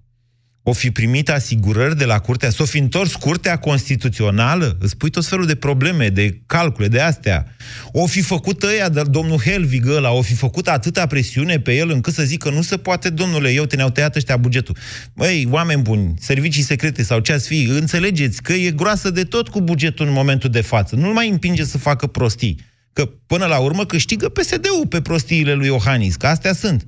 [0.64, 5.26] O fi primit asigurări de la curtea, s-o fi întors curtea constituțională, îți pui tot
[5.26, 7.56] felul de probleme, de calcule, de astea.
[7.92, 11.90] O fi făcut ăia, de domnul Helvig ăla, o fi făcut atâta presiune pe el
[11.90, 14.78] încât să zică nu se poate, domnule, eu te ne-au tăiat ăștia bugetul.
[15.14, 19.48] Băi, oameni buni, servicii secrete sau ce ați fi, înțelegeți că e groasă de tot
[19.48, 20.96] cu bugetul în momentul de față.
[20.96, 22.72] Nu-l mai împinge să facă prostii.
[22.94, 26.86] Că până la urmă câștigă PSD-ul pe prostiile lui Iohannis, că astea sunt.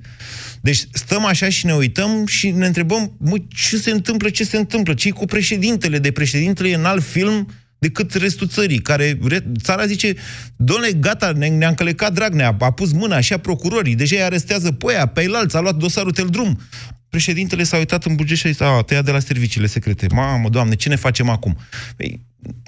[0.60, 4.56] Deci stăm așa și ne uităm și ne întrebăm, mă, ce se întâmplă, ce se
[4.56, 7.48] întâmplă, ce cu președintele, de președintele e în alt film
[7.78, 9.18] decât restul țării, care
[9.62, 10.14] țara zice,
[10.56, 14.92] domnule, gata, ne, ne-a încălecat Dragnea, a pus mâna, așa procurorii, deja îi arestează pe
[14.92, 16.60] aia, pe a luat dosarul tel drum.
[17.08, 20.06] Președintele s-a uitat în buget și a zis, a, tăia de la serviciile secrete.
[20.10, 21.56] Mamă, doamne, ce ne facem acum?
[21.96, 22.20] Ei,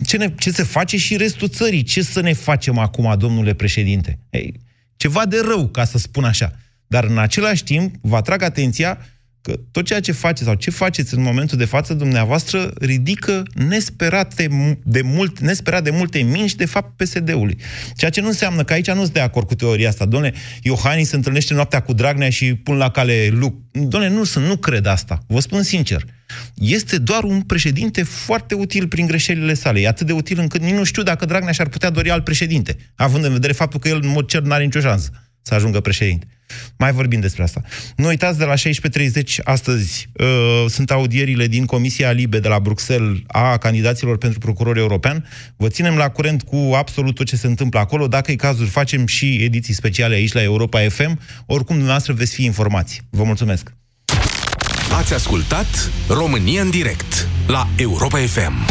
[0.07, 1.82] ce, ne, ce se face și restul țării?
[1.82, 4.18] Ce să ne facem acum, domnule președinte?
[4.30, 4.55] Ei,
[4.97, 6.53] ceva de rău, ca să spun așa.
[6.86, 8.99] Dar în același timp, vă atrag atenția
[9.41, 14.49] că tot ceea ce faceți sau ce faceți în momentul de față dumneavoastră ridică nesperate
[14.84, 17.59] de mult, nesperat de multe minci, de fapt, PSD-ului.
[17.97, 20.05] Ceea ce nu înseamnă că aici nu sunt de acord cu teoria asta.
[20.05, 23.55] Domnule, Iohannis se întâlnește noaptea cu Dragnea și pun la cale Luc.
[23.70, 25.18] Domnule, nu sunt, nu cred asta.
[25.26, 26.05] Vă spun sincer.
[26.55, 29.80] Este doar un președinte foarte util prin greșelile sale.
[29.80, 32.76] E atât de util încât nici nu știu dacă Dragnea și-ar putea dori alt președinte,
[32.95, 35.11] având în vedere faptul că el, în mod cer, n-are nicio șansă
[35.49, 36.26] să ajungă președinte.
[36.76, 37.62] Mai vorbim despre asta.
[37.96, 43.18] Nu uitați, de la 16.30 astăzi uh, sunt audierile din Comisia Libe de la Bruxelles
[43.26, 45.28] a candidaților pentru procuror european.
[45.57, 48.09] Vă ținem la curent cu absolut tot ce se întâmplă acolo.
[48.09, 51.20] Dacă e cazul, facem și ediții speciale aici la Europa FM.
[51.46, 53.01] Oricum, dumneavoastră veți fi informați.
[53.11, 53.72] Vă mulțumesc!
[54.99, 58.66] Ați ascultat România în direct la Europa FM.